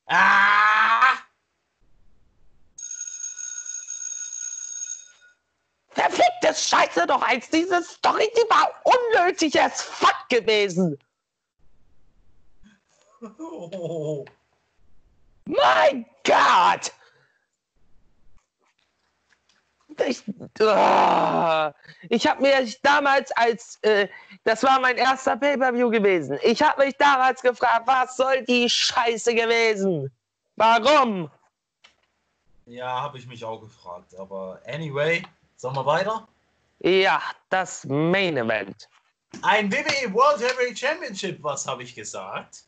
Ah! 0.06 1.18
Verfickte 5.90 6.54
Scheiße 6.54 7.06
doch 7.08 7.22
als 7.22 7.50
diese 7.50 7.82
Story, 7.82 8.30
die 8.36 8.48
war 8.50 8.70
unnötig 8.84 9.60
as 9.60 9.82
fuck 9.82 10.28
gewesen. 10.28 10.96
Oh. 13.38 14.24
Mein 15.46 16.06
Gott! 16.24 16.92
Ich, 20.06 20.22
ah, 20.60 21.72
ich 22.08 22.26
habe 22.26 22.42
mir 22.42 22.68
damals 22.82 23.30
als, 23.32 23.78
äh, 23.82 24.08
das 24.42 24.64
war 24.64 24.80
mein 24.80 24.96
erster 24.96 25.36
Pay-Per-View 25.36 25.88
gewesen. 25.90 26.38
Ich 26.42 26.60
habe 26.62 26.84
mich 26.84 26.96
damals 26.96 27.40
gefragt, 27.42 27.86
was 27.86 28.16
soll 28.16 28.42
die 28.44 28.68
Scheiße 28.68 29.34
gewesen? 29.34 30.10
Warum? 30.56 31.30
Ja, 32.66 33.02
habe 33.02 33.18
ich 33.18 33.26
mich 33.26 33.44
auch 33.44 33.60
gefragt. 33.60 34.16
Aber 34.16 34.60
anyway, 34.66 35.22
sollen 35.56 35.76
wir 35.76 35.86
weiter? 35.86 36.26
Ja, 36.80 37.22
das 37.50 37.84
Main 37.84 38.36
Event. 38.36 38.88
Ein 39.42 39.70
WWE 39.70 40.12
World 40.12 40.40
Heavyweight 40.40 40.78
Championship, 40.78 41.42
was 41.42 41.66
habe 41.66 41.82
ich 41.82 41.94
gesagt? 41.94 42.64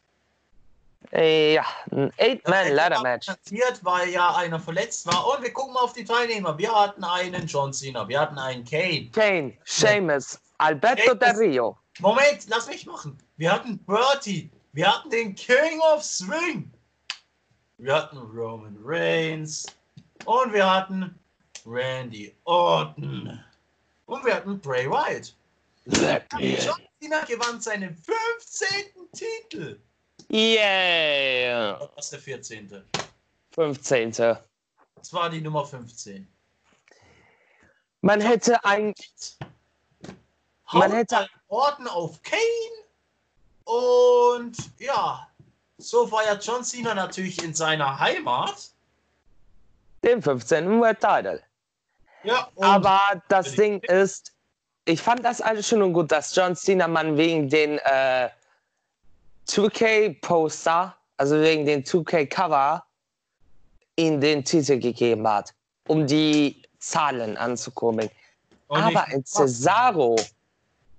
Ja, 1.12 1.64
ein 1.90 2.12
Eight-Man-Ladder-Match. 2.18 3.26
Passiert, 3.26 3.84
weil 3.84 4.10
ja 4.10 4.34
einer 4.36 4.58
verletzt 4.60 5.06
war. 5.06 5.26
Und 5.28 5.42
wir 5.42 5.52
gucken 5.52 5.74
mal 5.74 5.80
auf 5.80 5.92
die 5.92 6.04
Teilnehmer. 6.04 6.56
Wir 6.58 6.74
hatten 6.74 7.04
einen 7.04 7.46
John 7.46 7.72
Cena, 7.72 8.06
wir 8.08 8.20
hatten 8.20 8.38
einen 8.38 8.64
Kane. 8.64 9.08
Kane, 9.12 9.52
Sheamus, 9.64 10.38
Alberto. 10.58 11.14
Del 11.14 11.36
Rio. 11.36 11.78
Moment, 12.00 12.46
lass 12.48 12.66
mich 12.66 12.86
machen. 12.86 13.16
Wir 13.36 13.52
hatten 13.52 13.78
Bertie, 13.78 14.50
wir 14.72 14.92
hatten 14.92 15.10
den 15.10 15.34
King 15.34 15.80
of 15.94 16.02
Swing. 16.02 16.70
Wir 17.78 17.94
hatten 17.94 18.18
Roman 18.18 18.76
Reigns. 18.82 19.66
Und 20.24 20.52
wir 20.52 20.68
hatten 20.68 21.18
Randy 21.64 22.34
Orton. 22.44 23.42
Und 24.06 24.24
wir 24.24 24.34
hatten 24.34 24.60
Bray 24.60 24.88
Wyatt. 24.90 25.34
Schon 25.88 26.74
Cena 27.00 27.24
gewann 27.26 27.60
seinen 27.60 27.96
15. 27.96 28.68
Titel. 29.12 29.78
Yeah. 30.30 31.78
Das 31.96 32.06
ist 32.06 32.12
der 32.12 32.20
14. 32.20 32.84
15. 33.52 34.10
Das 34.12 35.12
war 35.12 35.30
die 35.30 35.40
Nummer 35.40 35.64
15. 35.64 36.26
Man 38.00 38.20
hätte 38.20 38.62
ein. 38.64 38.92
Man 40.72 40.92
hätte- 40.92 41.18
einen 41.18 41.28
Orden 41.48 41.88
auf 41.88 42.20
Kane. 42.22 42.40
Und 43.64 44.56
ja, 44.78 45.28
so 45.78 46.06
feiert 46.06 46.44
John 46.44 46.62
Cena 46.64 46.94
natürlich 46.94 47.42
in 47.42 47.54
seiner 47.54 47.98
Heimat. 47.98 48.70
Den 50.04 50.22
15. 50.22 50.80
World 50.80 51.00
Title. 51.00 51.42
Ja, 52.22 52.48
Aber 52.60 53.22
das 53.28 53.54
Ding 53.54 53.80
ist, 53.84 54.32
ich 54.84 55.00
fand 55.00 55.24
das 55.24 55.40
alles 55.40 55.68
schon 55.68 55.82
und 55.82 55.92
gut, 55.92 56.10
dass 56.12 56.34
John 56.34 56.54
Cena 56.54 56.86
man 56.88 57.16
wegen 57.16 57.48
den 57.48 57.78
äh, 57.78 58.28
2K-Poster, 59.48 60.94
also 61.16 61.40
wegen 61.40 61.64
den 61.64 61.84
2K-Cover, 61.84 62.82
ihm 63.96 64.20
den 64.20 64.44
Titel 64.44 64.78
gegeben 64.78 65.26
hat, 65.26 65.54
um 65.88 66.06
die 66.06 66.62
Zahlen 66.78 67.36
anzukurbeln. 67.36 68.10
Aber 68.68 69.04
ein 69.04 69.24
Cesaro, 69.24 70.16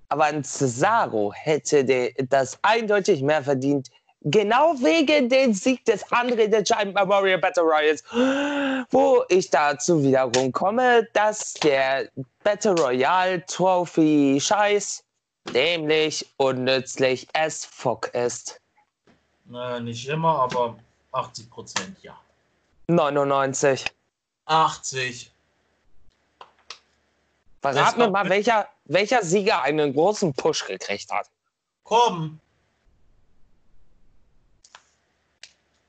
aber 0.10 0.26
ein 0.26 0.44
Cesaro 0.44 1.34
hätte 1.34 2.14
das 2.30 2.58
eindeutig 2.62 3.22
mehr 3.22 3.44
verdient. 3.44 3.90
Genau 4.22 4.74
wegen 4.80 5.30
dem 5.30 5.54
Sieg 5.54 5.86
des 5.86 6.04
Andre 6.12 6.50
the 6.52 6.64
Giant 6.64 6.96
Memorial 6.96 7.38
Battle 7.38 7.64
Royals, 7.64 8.04
wo 8.90 9.24
ich 9.30 9.50
dazu 9.50 10.02
wiederum 10.02 10.52
komme, 10.52 11.08
dass 11.14 11.54
der 11.54 12.10
Battle 12.44 12.76
Royale 12.76 13.46
Trophy 13.46 14.40
Scheiß 14.42 15.04
dämlich, 15.54 16.26
unnützlich 16.38 17.28
as 17.34 17.66
fuck 17.66 18.08
ist. 18.14 18.62
Naja, 19.46 19.80
nicht 19.80 20.08
immer, 20.08 20.40
aber 20.40 20.78
80 21.12 21.50
Prozent, 21.50 21.98
ja. 22.04 22.20
99. 22.88 23.86
80. 24.46 25.32
Verrat 27.62 27.98
mir 27.98 28.10
mal, 28.10 28.30
welcher, 28.30 28.70
welcher 28.86 29.24
Sieger 29.24 29.62
einen 29.62 29.94
großen 29.94 30.34
Push 30.34 30.66
gekriegt 30.68 31.12
hat. 31.12 31.30
Komm. 31.84 32.40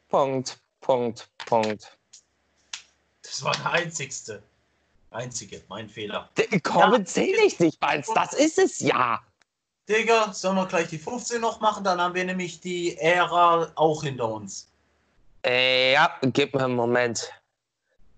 Punkt, 0.08 0.58
Punkt, 0.80 1.28
Punkt. 1.46 1.98
Das 3.22 3.44
war 3.44 3.52
der 3.52 3.70
einzigste. 3.72 4.42
Einzige, 5.10 5.62
mein 5.68 5.88
Fehler. 5.88 6.28
Corbin 6.62 7.06
zähle 7.06 7.42
ich 7.44 7.58
nicht 7.60 7.80
mal. 7.80 8.02
Das 8.14 8.32
ist 8.34 8.58
es 8.58 8.80
ja. 8.80 9.22
Digga, 9.88 10.32
sollen 10.32 10.56
wir 10.56 10.66
gleich 10.66 10.88
die 10.88 10.98
15 10.98 11.40
noch 11.40 11.60
machen? 11.60 11.82
Dann 11.84 12.00
haben 12.00 12.14
wir 12.14 12.24
nämlich 12.24 12.60
die 12.60 12.96
Ära 12.98 13.70
auch 13.74 14.02
hinter 14.02 14.28
uns. 14.28 14.68
Äh, 15.44 15.92
ja, 15.92 16.14
gib 16.22 16.54
mir 16.54 16.64
einen 16.64 16.74
Moment. 16.74 17.32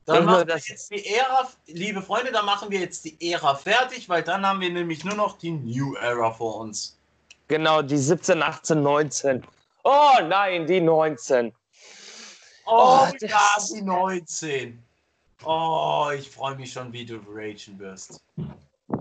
Dann 0.06 0.24
machen 0.24 0.48
wir 0.48 0.56
jetzt 0.56 0.90
die 0.90 1.06
Ära, 1.06 1.48
liebe 1.66 2.02
Freunde, 2.02 2.32
dann 2.32 2.44
machen 2.44 2.70
wir 2.70 2.80
jetzt 2.80 3.04
die 3.04 3.32
Ära 3.32 3.54
fertig, 3.54 4.08
weil 4.08 4.22
dann 4.22 4.44
haben 4.44 4.60
wir 4.60 4.70
nämlich 4.70 5.04
nur 5.04 5.14
noch 5.14 5.38
die 5.38 5.52
New 5.52 5.94
Era 5.94 6.32
vor 6.32 6.56
uns. 6.56 6.98
Genau, 7.46 7.82
die 7.82 7.98
17, 7.98 8.42
18, 8.42 8.82
19. 8.82 9.46
Oh 9.84 10.14
nein, 10.26 10.66
die 10.66 10.80
19. 10.80 11.52
Oh, 11.52 11.52
Oh, 12.72 13.08
ja, 13.20 13.56
die 13.72 13.82
19. 13.82 14.82
Oh, 15.44 16.10
ich 16.16 16.30
freue 16.30 16.54
mich 16.54 16.72
schon, 16.72 16.92
wie 16.92 17.04
du 17.04 17.16
ragen 17.28 17.78
wirst. 17.78 18.22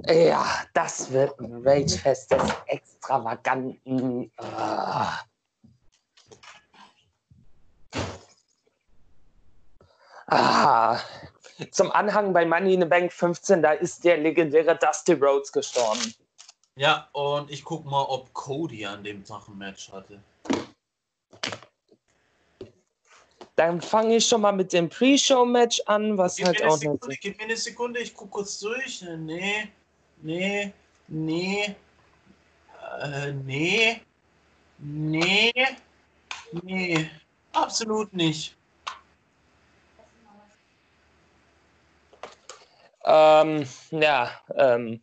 Ja, 0.07 0.45
das 0.73 1.11
wird 1.11 1.39
ein 1.39 1.61
Ragefest 1.67 2.31
des 2.31 2.41
extravaganten. 2.67 4.31
Ah. 4.37 5.19
Ah. 10.27 10.99
Zum 11.71 11.91
Anhang 11.91 12.33
bei 12.33 12.45
Money 12.45 12.75
in 12.75 12.81
the 12.81 12.87
Bank 12.87 13.11
15, 13.11 13.61
da 13.61 13.71
ist 13.73 14.03
der 14.03 14.17
legendäre 14.17 14.77
Dusty 14.77 15.13
Rhodes 15.13 15.51
gestorben. 15.51 16.13
Ja, 16.75 17.09
und 17.11 17.51
ich 17.51 17.63
guck 17.63 17.83
mal, 17.85 18.03
ob 18.03 18.33
Cody 18.33 18.85
an 18.85 19.03
dem 19.03 19.23
Tag 19.25 19.47
ein 19.49 19.57
Match 19.57 19.91
hatte. 19.91 20.21
Dann 23.57 23.81
fange 23.81 24.15
ich 24.15 24.25
schon 24.25 24.39
mal 24.39 24.53
mit 24.53 24.71
dem 24.71 24.87
Pre-Show-Match 24.87 25.81
an, 25.87 26.17
was 26.17 26.37
Gib 26.37 26.45
halt 26.45 26.63
auch 26.63 26.77
Sekunde, 26.77 27.07
nicht. 27.09 27.21
gib 27.21 27.37
mir 27.37 27.43
eine 27.43 27.57
Sekunde, 27.57 27.99
ich 27.99 28.13
guck 28.13 28.31
kurz 28.31 28.59
durch. 28.59 29.01
Nee, 29.17 29.69
nee, 30.21 30.73
nee, 31.07 31.75
äh, 33.01 33.31
nee, 33.31 34.01
nee, 34.77 35.51
nee, 36.63 37.09
absolut 37.53 38.13
nicht. 38.13 38.55
Ähm, 43.05 43.65
ja, 43.91 44.31
ähm. 44.55 45.01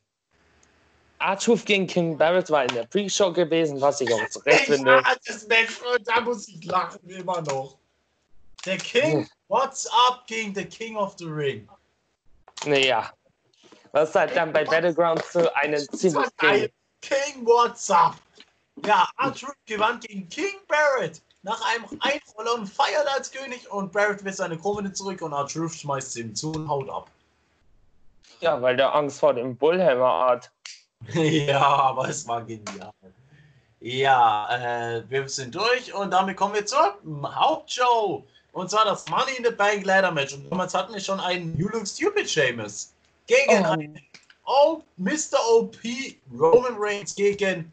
R-Truth 1.18 1.64
gegen 1.64 1.86
King 1.86 2.16
Barrett 2.16 2.50
war 2.50 2.64
in 2.64 2.74
der 2.74 2.84
Pre-Show 2.84 3.32
gewesen, 3.32 3.80
was 3.80 4.00
ich 4.00 4.12
auch 4.12 4.28
zu 4.28 4.38
Recht 4.40 4.60
Ich 4.60 4.66
finde. 4.66 5.02
das 5.26 5.46
Match 5.48 5.80
da 6.04 6.20
muss 6.20 6.46
ich 6.46 6.62
lachen 6.64 7.00
immer 7.08 7.40
noch. 7.40 7.78
Der 8.64 8.76
King, 8.76 9.28
what's 9.48 9.86
up 10.08 10.26
gegen 10.26 10.54
the 10.54 10.64
King 10.64 10.96
of 10.96 11.14
the 11.18 11.24
Ring? 11.24 11.68
Naja. 12.64 13.12
Was 13.96 14.14
halt 14.14 14.36
dann 14.36 14.52
bei 14.52 14.62
Battleground 14.62 15.24
zu 15.24 15.56
einem 15.56 15.86
Das 15.86 15.98
ziemlich 15.98 16.28
geil. 16.36 16.70
King, 17.00 17.46
what's 17.46 17.90
up? 17.90 18.16
Ja, 18.84 19.08
R-Truth 19.18 19.56
gewann 19.64 20.00
gegen 20.00 20.28
King 20.28 20.52
Barrett 20.68 21.22
nach 21.42 21.58
einem 21.72 21.86
Einroller 22.00 22.56
und 22.56 22.66
feiert 22.66 23.08
als 23.08 23.32
König 23.32 23.72
und 23.72 23.90
Barrett 23.92 24.22
will 24.22 24.34
seine 24.34 24.58
Krone 24.58 24.92
zurück 24.92 25.22
und 25.22 25.32
R-Truth 25.32 25.76
schmeißt 25.76 26.12
sie 26.12 26.20
ihm 26.20 26.34
zu 26.34 26.52
und 26.52 26.68
haut 26.68 26.90
ab. 26.90 27.10
Ja, 28.40 28.60
weil 28.60 28.76
der 28.76 28.94
Angst 28.94 29.18
vor 29.18 29.32
dem 29.32 29.56
Bullhammer 29.56 30.26
hat. 30.28 30.50
ja, 31.14 31.64
aber 31.64 32.10
es 32.10 32.28
war 32.28 32.42
genial. 32.42 32.92
Ja, 33.80 34.98
äh, 34.98 35.04
wir 35.08 35.26
sind 35.26 35.54
durch 35.54 35.94
und 35.94 36.10
damit 36.10 36.36
kommen 36.36 36.52
wir 36.52 36.66
zur 36.66 36.98
Hauptshow. 37.24 38.26
Und 38.52 38.70
zwar 38.70 38.84
das 38.84 39.08
Money 39.08 39.36
in 39.38 39.44
the 39.44 39.52
Bank 39.52 39.86
Ladder 39.86 40.10
Match. 40.10 40.34
Und 40.34 40.52
damals 40.52 40.74
hatten 40.74 40.92
wir 40.92 41.00
schon 41.00 41.18
einen 41.18 41.58
You 41.58 41.68
Look 41.68 41.88
Stupid 41.88 42.28
Seamus 42.28 42.92
gegen 43.26 43.64
Oh. 43.64 43.70
einen 43.70 44.00
o 44.46 44.82
Mr. 44.96 45.38
OP 45.50 45.76
Roman 46.32 46.76
Reigns 46.78 47.14
gegen 47.14 47.72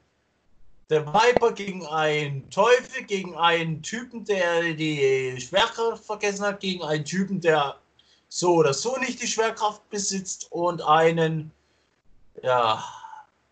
der 0.90 1.06
Viper, 1.06 1.52
gegen 1.52 1.86
einen 1.88 2.50
Teufel, 2.50 3.04
gegen 3.04 3.36
einen 3.36 3.82
Typen, 3.82 4.26
der 4.26 4.74
die 4.74 5.40
Schwerkraft 5.40 6.04
vergessen 6.04 6.46
hat, 6.46 6.60
gegen 6.60 6.84
einen 6.84 7.06
Typen, 7.06 7.40
der 7.40 7.78
so 8.30 8.56
oder 8.56 8.74
so 8.74 8.98
nicht 8.98 9.22
die 9.22 9.28
Schwerkraft 9.28 9.88
besitzt 9.90 10.52
und 10.52 10.82
einen, 10.82 11.52
ja, 12.42 12.84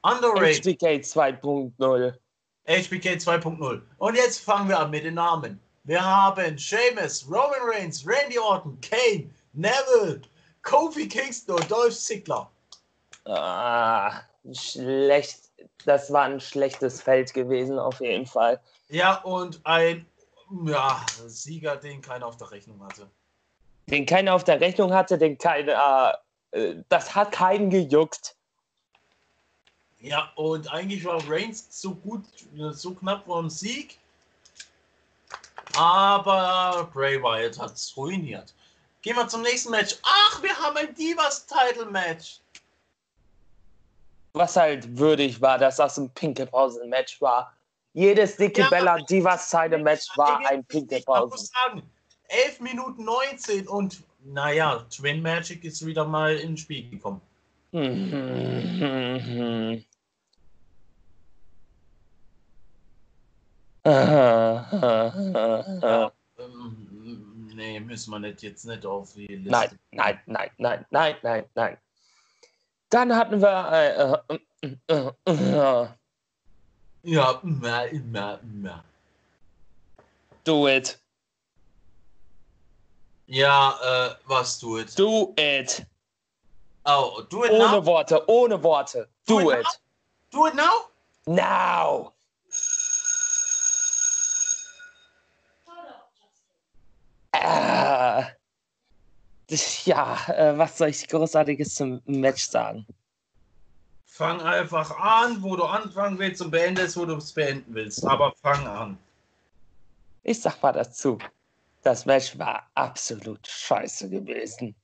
underrated 0.01 0.65
HBK 0.65 1.01
2.0. 1.03 2.13
HBK 2.67 3.17
2.0. 3.17 3.81
Und 3.97 4.15
jetzt 4.15 4.39
fangen 4.39 4.69
wir 4.69 4.79
an 4.79 4.89
mit 4.91 5.03
den 5.03 5.15
Namen. 5.15 5.59
Wir 5.83 6.03
haben 6.03 6.57
Sheamus, 6.57 7.25
Roman 7.27 7.61
Reigns, 7.61 8.05
Randy 8.05 8.37
Orton, 8.37 8.77
Kane, 8.81 9.29
Neville, 9.53 10.21
Kofi 10.63 11.07
Kingston 11.07 11.55
und 11.55 11.71
Dolph 11.71 11.97
Ziggler. 11.97 12.49
Ah, 13.25 14.21
schlecht. 14.53 15.39
Das 15.85 16.11
war 16.11 16.23
ein 16.23 16.39
schlechtes 16.39 17.01
Feld 17.01 17.33
gewesen, 17.33 17.79
auf 17.79 17.99
jeden 17.99 18.25
Fall. 18.25 18.59
Ja, 18.89 19.21
und 19.21 19.59
ein 19.63 20.05
ja, 20.65 21.05
Sieger, 21.27 21.77
den 21.77 22.01
keiner 22.01 22.27
auf 22.27 22.37
der 22.37 22.51
Rechnung 22.51 22.83
hatte. 22.83 23.09
Den 23.87 24.05
keiner 24.05 24.33
auf 24.33 24.43
der 24.43 24.59
Rechnung 24.59 24.93
hatte, 24.93 25.17
den 25.17 25.37
keiner. 25.37 26.19
Äh, 26.51 26.75
das 26.89 27.15
hat 27.15 27.31
keinen 27.31 27.69
gejuckt. 27.69 28.35
Ja, 29.99 30.31
und 30.35 30.71
eigentlich 30.71 31.05
war 31.05 31.21
Reigns 31.29 31.67
so 31.69 31.93
gut, 31.93 32.23
so 32.71 32.93
knapp 32.95 33.25
vor 33.25 33.41
dem 33.41 33.49
Sieg. 33.49 33.99
Aber 35.75 36.89
Bray 36.91 37.21
Wyatt 37.21 37.59
hat 37.59 37.73
es 37.73 37.95
ruiniert. 37.95 38.53
Gehen 39.01 39.15
wir 39.15 39.27
zum 39.27 39.41
nächsten 39.41 39.71
Match. 39.71 39.95
Ach, 40.03 40.43
wir 40.43 40.55
haben 40.55 40.77
ein 40.77 40.93
Divas-Title-Match. 40.93 42.39
Was 44.33 44.55
halt 44.55 44.97
würdig 44.97 45.41
war, 45.41 45.57
dass 45.57 45.77
das 45.77 45.97
ein 45.97 46.09
Pinkelpausen-Match 46.11 47.19
war. 47.21 47.53
Jedes 47.93 48.37
Dicke 48.37 48.61
Ja, 48.61 48.69
Bella 48.69 48.97
Divas 48.99 49.49
Title 49.49 49.79
Match 49.79 50.07
war 50.15 50.39
Ich 50.41 50.47
ein 50.47 50.57
muss 50.59 50.67
Pinkelpausen. 50.67 51.47
sagen, 51.47 51.83
11 52.27 52.59
Minuten 52.61 53.03
19 53.03 53.67
und 53.67 54.01
naja, 54.23 54.85
Twin 54.89 55.21
Magic 55.21 55.65
ist 55.65 55.85
wieder 55.85 56.05
mal 56.05 56.35
ins 56.37 56.61
Spiel 56.61 56.89
gekommen. 56.89 57.21
Mhm. 57.73 59.85
Nein, 67.53 67.57
nee, 67.57 67.79
müssen 67.79 68.11
wir 68.11 68.19
nicht 68.19 68.41
jetzt 68.43 68.65
nicht 68.65 68.85
auf 68.85 69.13
die 69.13 69.27
Liste. 69.27 69.77
nein, 69.91 70.19
nein, 70.27 70.51
nein, 70.57 70.85
nein, 70.89 71.15
nein, 71.21 71.45
nein. 71.53 71.77
Dann 72.89 73.15
hatten 73.15 73.41
wir. 73.41 74.21
Äh, 74.61 74.67
äh, 74.67 74.75
äh, 74.87 75.11
äh, 75.25 75.87
Ja, 77.03 77.39
immer, 77.43 77.87
immer, 77.87 78.39
immer. 78.43 78.83
Do 80.43 80.67
it. 80.67 80.99
Ja, 83.27 83.77
äh, 83.83 84.15
was 84.25 84.59
do 84.59 84.77
it? 84.79 84.97
Do 84.97 85.33
it. 85.37 85.85
Oh, 86.85 87.21
do 87.29 87.43
it 87.43 87.51
Ohne 87.51 87.71
now? 87.71 87.85
Worte, 87.85 88.23
ohne 88.27 88.61
Worte. 88.63 89.07
Do 89.27 89.39
Do 89.39 89.51
it 89.51 89.59
it. 89.59 89.67
Do 90.31 90.47
it 90.47 90.55
now? 90.55 90.89
Now. 91.27 92.13
Das- 99.47 99.85
Ja, 99.85 100.17
äh, 100.29 100.57
was 100.57 100.77
soll 100.77 100.89
ich 100.89 101.07
Großartiges 101.07 101.75
zum 101.75 102.01
Match 102.05 102.45
sagen? 102.47 102.85
Fang 104.05 104.39
einfach 104.41 104.91
an, 104.99 105.41
wo 105.41 105.55
du 105.55 105.63
anfangen 105.63 106.19
willst 106.19 106.41
und 106.41 106.51
beendest, 106.51 106.95
wo 106.97 107.05
du 107.05 107.15
es 107.15 107.31
beenden 107.33 107.73
willst. 107.73 108.05
Aber 108.05 108.33
fang 108.41 108.67
an. 108.67 108.97
Ich 110.23 110.39
sag 110.41 110.61
mal 110.61 110.71
dazu, 110.73 111.17
das 111.81 112.05
Match 112.05 112.37
war 112.37 112.69
absolut 112.75 113.45
scheiße 113.47 114.09
gewesen. 114.09 114.75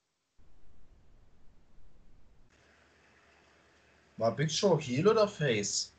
War 4.17 4.31
Big 4.35 4.51
Show 4.51 4.79
Heel 4.79 5.07
oder 5.07 5.27
Face? 5.27 5.93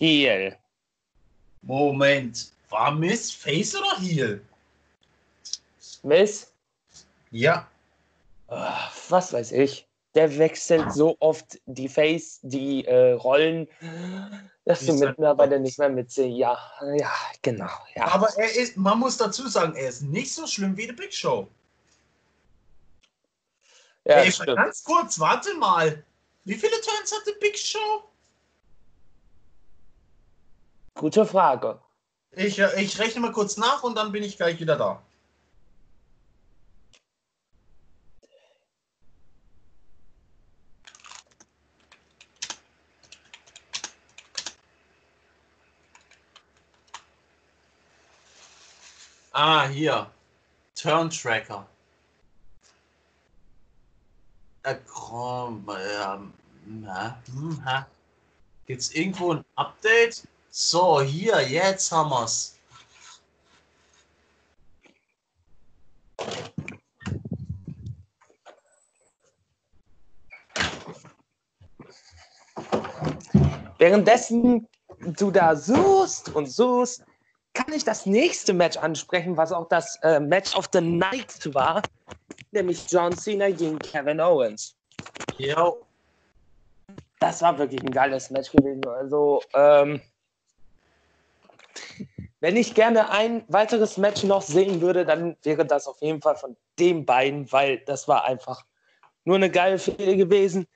Heel. 0.00 0.56
Moment. 1.62 2.52
War 2.70 2.92
Miss 2.92 3.30
Face 3.30 3.74
oder 3.76 3.98
Heel? 4.00 4.40
Miss, 6.02 6.52
Ja. 7.30 7.66
Was 8.48 9.32
weiß 9.32 9.52
ich. 9.52 9.86
Der 10.14 10.38
wechselt 10.38 10.90
so 10.92 11.16
oft 11.20 11.58
die 11.66 11.88
Face, 11.88 12.40
die 12.42 12.84
äh, 12.86 13.12
Rollen, 13.12 13.68
dass 14.64 14.80
du 14.80 14.94
Ist 14.94 15.00
er- 15.02 15.08
mittlerweile 15.10 15.60
nicht 15.60 15.78
mehr 15.78 15.90
mitsiehst. 15.90 16.36
Ja, 16.38 16.58
ja, 16.96 17.12
genau. 17.42 17.68
Ja. 17.94 18.06
Aber 18.08 18.28
er 18.38 18.50
ist, 18.56 18.76
man 18.78 18.98
muss 18.98 19.18
dazu 19.18 19.46
sagen, 19.48 19.74
er 19.76 19.88
ist 19.90 20.00
nicht 20.02 20.32
so 20.32 20.46
schlimm 20.46 20.76
wie 20.76 20.86
der 20.86 20.94
Big 20.94 21.12
Show. 21.12 21.46
ja, 24.06 24.14
Ey, 24.22 24.32
ganz 24.46 24.82
kurz, 24.82 25.20
warte 25.20 25.54
mal. 25.54 26.02
Wie 26.44 26.54
viele 26.54 26.80
Turns 26.80 27.12
hat 27.12 27.26
der 27.26 27.38
Big 27.40 27.58
Show? 27.58 28.02
Gute 30.94 31.26
Frage. 31.26 31.78
Ich, 32.32 32.58
äh, 32.58 32.82
ich 32.82 32.98
rechne 32.98 33.20
mal 33.20 33.32
kurz 33.32 33.56
nach 33.58 33.82
und 33.82 33.94
dann 33.94 34.10
bin 34.10 34.22
ich 34.22 34.36
gleich 34.38 34.58
wieder 34.58 34.76
da. 34.76 35.02
Ah, 49.40 49.68
hier. 49.68 50.10
Turn 50.74 51.08
Tracker. 51.10 51.64
Äh, 54.64 54.74
ähm, 54.74 56.34
hm. 56.64 56.88
Gibt's 58.66 58.90
irgendwo 58.90 59.34
ein 59.34 59.44
Update? 59.54 60.26
So, 60.50 61.02
hier, 61.02 61.40
jetzt 61.48 61.92
haben 61.92 62.10
wir's. 62.10 62.58
Währenddessen 73.78 74.66
du 74.98 75.30
da 75.30 75.54
suchst 75.54 76.28
und 76.34 76.50
suchst, 76.50 77.04
kann 77.58 77.74
ich 77.74 77.84
das 77.84 78.06
nächste 78.06 78.52
Match 78.52 78.76
ansprechen, 78.76 79.36
was 79.36 79.50
auch 79.50 79.68
das 79.68 79.96
äh, 80.02 80.20
Match 80.20 80.54
of 80.54 80.68
the 80.72 80.80
Night 80.80 81.52
war, 81.52 81.82
nämlich 82.52 82.86
John 82.88 83.16
Cena 83.16 83.50
gegen 83.50 83.80
Kevin 83.80 84.20
Owens. 84.20 84.76
Jo. 85.38 85.84
Das 87.18 87.42
war 87.42 87.58
wirklich 87.58 87.82
ein 87.82 87.90
geiles 87.90 88.30
Match 88.30 88.52
gewesen. 88.52 88.86
Also, 88.86 89.42
ähm, 89.54 90.00
wenn 92.38 92.56
ich 92.56 92.74
gerne 92.74 93.10
ein 93.10 93.42
weiteres 93.48 93.96
Match 93.96 94.22
noch 94.22 94.42
sehen 94.42 94.80
würde, 94.80 95.04
dann 95.04 95.36
wäre 95.42 95.66
das 95.66 95.88
auf 95.88 96.00
jeden 96.00 96.22
Fall 96.22 96.36
von 96.36 96.56
den 96.78 97.04
beiden, 97.04 97.50
weil 97.50 97.78
das 97.78 98.06
war 98.06 98.24
einfach 98.24 98.64
nur 99.24 99.34
eine 99.34 99.50
geile 99.50 99.80
Fehde 99.80 100.16
gewesen. 100.16 100.68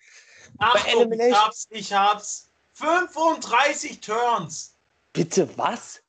Achtung, 0.58 1.12
ich 1.12 1.32
hab's, 1.32 1.68
ich 1.70 1.92
hab's. 1.92 2.50
35 2.72 4.00
Turns. 4.00 4.74
Bitte 5.12 5.48
was? 5.56 6.02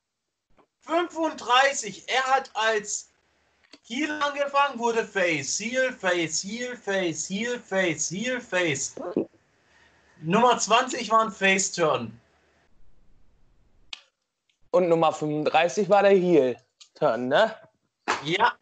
35. 0.86 2.04
Er 2.08 2.22
hat 2.24 2.50
als 2.54 3.10
Heel 3.86 4.10
angefangen, 4.10 4.78
wurde 4.78 5.04
Face, 5.04 5.58
Heel, 5.58 5.92
Face, 5.92 6.42
Heel, 6.42 6.76
Face, 6.76 7.28
Heel, 7.28 7.58
Face, 7.60 8.10
Heel, 8.10 8.40
Face. 8.40 8.94
Nummer 10.22 10.58
20 10.58 11.10
war 11.10 11.26
ein 11.26 11.32
Face-Turn. 11.32 12.18
Und 14.70 14.88
Nummer 14.88 15.12
35 15.12 15.88
war 15.88 16.02
der 16.02 16.12
Heel-Turn, 16.12 17.28
ne? 17.28 17.54
Ja, 18.24 18.54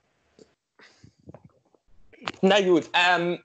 Na 2.40 2.60
gut, 2.60 2.90
ähm, 2.92 3.42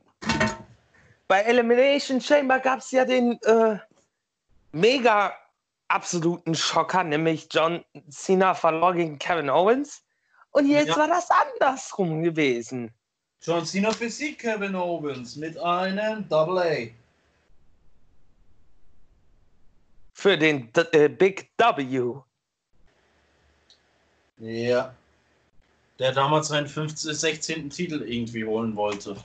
bei 1.27 1.41
Elimination 1.41 2.21
Chamber 2.21 2.59
gab 2.59 2.79
es 2.79 2.91
ja 2.91 3.05
den 3.05 3.39
äh, 3.43 3.77
mega 4.71 5.35
absoluten 5.87 6.55
Schocker, 6.55 7.03
nämlich 7.03 7.47
John 7.51 7.83
Cena 8.09 8.53
verlor 8.53 8.93
gegen 8.93 9.17
Kevin 9.19 9.49
Owens. 9.49 10.03
Und 10.51 10.67
jetzt 10.67 10.89
Ja. 10.89 10.97
war 10.97 11.07
das 11.07 11.29
andersrum 11.29 12.23
gewesen. 12.23 12.91
John 13.41 13.65
Cena 13.65 13.91
besiegt 13.91 14.39
Kevin 14.41 14.75
Owens 14.75 15.35
mit 15.35 15.57
einem 15.57 16.27
Double 16.27 16.57
A. 16.59 16.89
Für 20.13 20.37
den 20.37 20.71
D 20.73 20.81
äh, 20.93 21.07
Big 21.07 21.51
W. 21.57 22.15
Ja. 24.39 24.93
Der 25.99 26.11
damals 26.11 26.47
seinen 26.47 26.67
15, 26.67 27.13
16. 27.13 27.69
Titel 27.69 28.01
irgendwie 28.01 28.43
holen 28.43 28.75
wollte. 28.75 29.15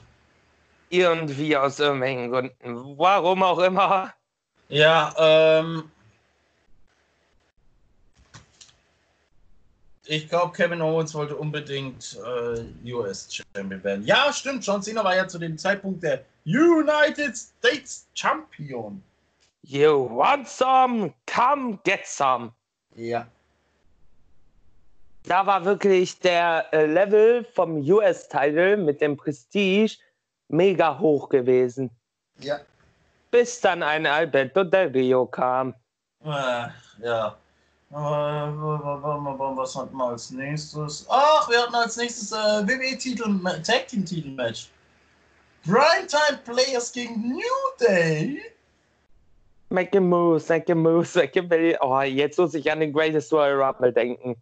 Irgendwie 0.89 1.57
aus 1.57 1.79
irgendwelchen 1.79 2.31
Gründen. 2.31 2.97
Warum 2.97 3.41
auch 3.43 3.59
immer. 3.59 4.13
Ja, 4.69 5.13
ähm. 5.17 5.91
Ich 10.05 10.27
glaube, 10.27 10.51
Kevin 10.53 10.81
Owens 10.81 11.13
wollte 11.13 11.35
unbedingt 11.35 12.19
äh, 12.25 12.91
US-Champion 12.93 13.83
werden. 13.83 14.05
Ja, 14.05 14.33
stimmt. 14.33 14.65
John 14.65 14.81
Cena 14.81 15.03
war 15.03 15.15
ja 15.15 15.27
zu 15.27 15.39
dem 15.39 15.57
Zeitpunkt 15.57 16.03
der 16.03 16.25
United 16.45 17.37
States 17.37 18.05
Champion. 18.13 19.01
You 19.61 20.09
want 20.09 20.47
some? 20.47 21.13
Come 21.25 21.79
get 21.85 22.05
some. 22.05 22.51
Ja. 22.95 23.25
da 25.25 25.45
war 25.45 25.63
wirklich 25.63 26.19
der 26.19 26.65
äh, 26.73 26.85
Level 26.85 27.45
vom 27.55 27.77
US-Title 27.77 28.77
mit 28.77 29.01
dem 29.01 29.15
Prestige 29.15 29.97
mega 30.49 30.99
hoch 30.99 31.29
gewesen. 31.29 31.89
Ja. 32.39 32.59
Bis 33.31 33.61
dann 33.61 33.81
ein 33.81 34.05
Alberto 34.05 34.63
Del 34.63 34.89
Rio 34.89 35.25
kam. 35.25 35.73
Äh, 36.23 36.67
ja. 37.01 37.37
Was 37.93 39.75
hatten 39.75 39.95
wir 39.95 40.05
als 40.05 40.31
nächstes? 40.31 41.05
Ach, 41.09 41.47
wir 41.49 41.61
hatten 41.61 41.75
als 41.75 41.95
nächstes 41.97 42.31
äh, 42.31 42.35
WWE-Titel, 42.35 43.39
Tag 43.61 43.87
Team 43.87 44.03
Titelmatch. 44.03 44.69
Primetime 45.63 46.39
Players 46.43 46.91
gegen 46.91 47.29
New 47.29 47.41
Day. 47.79 48.41
Make 49.69 49.97
a 49.97 50.01
move, 50.01 50.43
make 50.49 50.71
a 50.71 50.75
move, 50.75 51.07
make 51.15 51.39
a 51.39 51.41
move. 51.41 51.77
Oh, 51.81 52.01
jetzt 52.01 52.37
muss 52.37 52.53
ich 52.53 52.71
an 52.71 52.79
den 52.79 52.91
Greatest 52.93 53.31
Royal 53.31 53.61
Rumble 53.61 53.93
denken. 53.93 54.35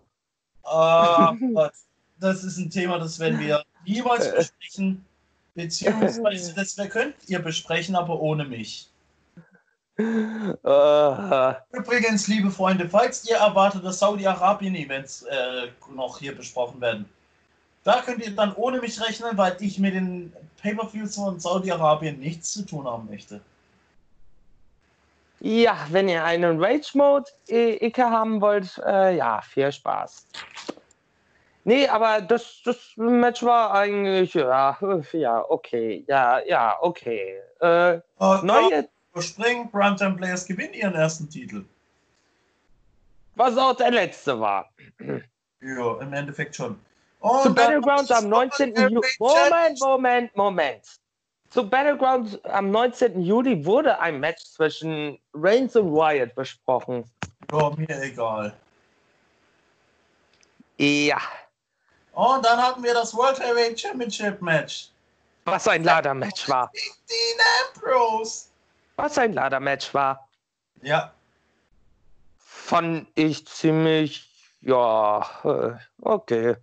Ah, 0.63 1.35
Gott. 1.53 1.73
das 2.19 2.43
ist 2.43 2.57
ein 2.57 2.69
Thema, 2.69 2.99
das 2.99 3.19
werden 3.19 3.39
wir 3.39 3.63
niemals 3.85 4.31
besprechen. 4.33 5.05
Beziehungsweise, 5.55 6.53
das 6.55 6.77
könnt 6.89 7.15
ihr 7.27 7.39
besprechen, 7.39 7.95
aber 7.95 8.19
ohne 8.21 8.45
mich. 8.45 8.90
Uh, 10.63 11.53
Übrigens, 11.71 12.27
liebe 12.27 12.49
Freunde, 12.51 12.89
falls 12.89 13.29
ihr 13.29 13.37
erwartet, 13.37 13.83
dass 13.85 13.99
Saudi-Arabien-Events 13.99 15.23
äh, 15.23 15.67
noch 15.93 16.19
hier 16.19 16.35
besprochen 16.35 16.79
werden, 16.81 17.05
da 17.83 18.01
könnt 18.01 18.25
ihr 18.25 18.35
dann 18.35 18.53
ohne 18.55 18.79
mich 18.79 19.01
rechnen, 19.01 19.37
weil 19.37 19.55
ich 19.59 19.79
mit 19.79 19.95
den 19.95 20.31
Pay-Per-Views 20.61 21.15
von 21.15 21.39
Saudi-Arabien 21.39 22.19
nichts 22.19 22.53
zu 22.53 22.65
tun 22.65 22.85
haben 22.85 23.07
möchte. 23.09 23.41
ja, 25.39 25.75
wenn 25.89 26.07
ihr 26.07 26.23
einen 26.23 26.63
Rage-Mode-Icke 26.63 28.03
haben 28.03 28.41
wollt, 28.41 28.77
äh, 28.85 29.17
ja, 29.17 29.41
viel 29.41 29.71
Spaß. 29.71 30.27
Nee, 31.63 31.87
aber 31.87 32.21
das, 32.21 32.61
das 32.65 32.77
Match 32.95 33.43
war 33.43 33.73
eigentlich, 33.73 34.33
ja, 34.33 34.77
ja, 35.13 35.45
okay, 35.49 36.03
ja, 36.07 36.39
ja, 36.45 36.77
okay. 36.81 37.39
Äh, 37.59 37.93
Äh, 37.93 38.01
neue, 38.19 38.87
Überspringen, 39.11 39.69
Primetime 39.69 40.15
Players 40.15 40.45
gewinnen 40.45 40.73
ihren 40.73 40.95
ersten 40.95 41.29
Titel. 41.29 41.65
Was 43.35 43.57
auch 43.57 43.75
der 43.75 43.91
letzte 43.91 44.39
war. 44.39 44.69
Ja, 45.61 46.01
im 46.01 46.13
Endeffekt 46.13 46.55
schon. 46.55 46.79
Zu 47.21 47.27
Und 47.27 47.45
dann 47.45 47.55
Battlegrounds 47.55 48.11
am 48.11 48.29
das 48.29 48.59
19. 48.59 48.75
Juli. 48.75 49.07
Moment, 49.19 49.79
Moment, 49.79 50.35
Moment. 50.35 50.83
Zu 51.49 51.69
Battlegrounds 51.69 52.43
am 52.45 52.71
19. 52.71 53.21
Juli 53.21 53.65
wurde 53.65 53.99
ein 53.99 54.19
Match 54.19 54.43
zwischen 54.43 55.19
Reigns 55.33 55.75
und 55.75 55.93
Wyatt 55.93 56.33
besprochen. 56.33 57.03
Ja, 57.51 57.69
mir 57.75 58.01
egal. 58.01 58.53
Ja, 60.77 61.21
Und 62.13 62.43
dann 62.43 62.59
hatten 62.59 62.81
wir 62.83 62.93
das 62.93 63.13
World 63.15 63.39
Heavyweight 63.39 63.79
Championship 63.79 64.41
Match. 64.41 64.89
was 65.45 65.67
ein 65.67 65.83
Ladermatch 65.83 66.49
war. 66.49 66.71
Dean 66.73 67.39
Ambrose. 67.75 68.50
Was 68.95 69.17
ein 69.17 69.33
Ladermatch 69.33 69.93
war. 69.93 70.29
Ja, 70.81 71.13
Fand 72.71 73.07
ich 73.15 73.45
ziemlich, 73.47 74.29
ja, 74.61 75.79
okay. 76.01 76.55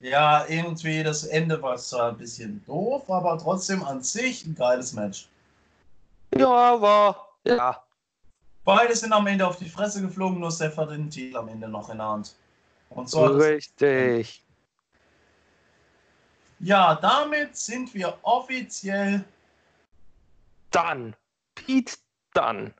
ja, 0.00 0.44
irgendwie 0.46 1.02
das 1.02 1.24
Ende 1.24 1.62
war 1.62 1.76
zwar 1.76 2.10
ein 2.10 2.18
bisschen 2.18 2.64
doof, 2.66 3.08
aber 3.08 3.38
trotzdem 3.38 3.82
an 3.84 4.02
sich 4.02 4.44
ein 4.44 4.54
geiles 4.54 4.92
Match. 4.92 5.28
Ja, 6.34 6.80
war, 6.80 7.28
ja. 7.44 7.82
Beide 8.64 8.94
sind 8.96 9.12
am 9.12 9.26
Ende 9.26 9.46
auf 9.46 9.56
die 9.56 9.68
Fresse 9.68 10.02
geflogen, 10.02 10.40
nur 10.40 10.50
Seth 10.50 10.76
hat 10.76 10.90
den 10.90 11.08
Titel 11.08 11.36
am 11.36 11.48
Ende 11.48 11.68
noch 11.68 11.88
in 11.90 11.98
der 11.98 12.08
Hand. 12.08 12.34
Und 12.90 13.08
so 13.08 13.24
Richtig. 13.24 14.44
Ja, 16.58 16.96
damit 16.96 17.56
sind 17.56 17.94
wir 17.94 18.18
offiziell 18.22 19.24
Dann. 20.70 21.14
Pete 21.54 21.94
Dunn. 22.34 22.72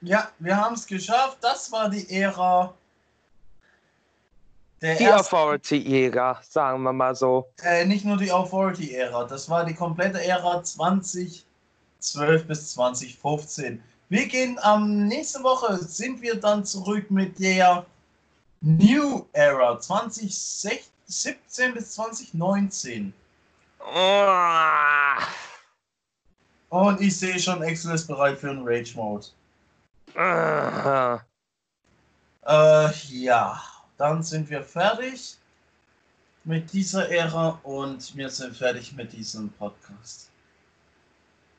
Ja, 0.00 0.30
wir 0.38 0.56
haben 0.56 0.74
es 0.74 0.86
geschafft. 0.86 1.38
Das 1.40 1.70
war 1.72 1.88
die 1.88 2.08
Ära 2.10 2.74
der 4.84 4.96
Die 4.96 5.04
ersten, 5.04 5.34
Authority-Jäger, 5.34 6.40
sagen 6.42 6.82
wir 6.82 6.92
mal 6.92 7.14
so. 7.14 7.50
äh, 7.62 7.86
nicht 7.86 8.04
nur 8.04 8.18
die 8.18 8.30
Authority-Ära, 8.30 9.24
das 9.24 9.48
war 9.48 9.64
die 9.64 9.72
komplette 9.72 10.22
Ära 10.22 10.62
2012 10.62 11.44
bis 12.46 12.74
2015. 12.74 13.82
Wir 14.10 14.26
gehen 14.26 14.58
am 14.60 15.06
nächste 15.06 15.42
Woche 15.42 15.78
sind 15.78 16.20
wir 16.20 16.38
dann 16.38 16.66
zurück 16.66 17.10
mit 17.10 17.38
der 17.38 17.86
New 18.60 19.24
Era 19.32 19.80
2017 19.80 21.72
bis 21.72 21.92
2019. 21.92 23.14
Ah. 23.80 25.16
Und 26.74 27.00
ich 27.00 27.16
sehe 27.16 27.38
schon, 27.38 27.62
Excel 27.62 27.94
ist 27.94 28.08
bereit 28.08 28.36
für 28.36 28.50
einen 28.50 28.66
Rage 28.66 28.96
Mode. 28.96 29.26
Ah. 30.16 31.20
Äh, 32.44 32.90
ja, 33.10 33.62
dann 33.96 34.24
sind 34.24 34.50
wir 34.50 34.60
fertig 34.60 35.36
mit 36.42 36.72
dieser 36.72 37.08
Ära 37.08 37.60
und 37.62 38.16
wir 38.16 38.28
sind 38.28 38.56
fertig 38.56 38.92
mit 38.92 39.12
diesem 39.12 39.50
Podcast. 39.50 40.28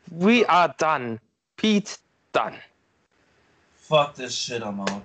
We 0.08 0.44
are 0.50 0.76
done. 0.80 1.18
Pete 1.56 1.98
Dunn. 2.34 2.56
Fuck 3.88 4.16
this 4.16 4.38
shit, 4.38 4.62
I'm 4.64 4.82
out. 4.82 5.02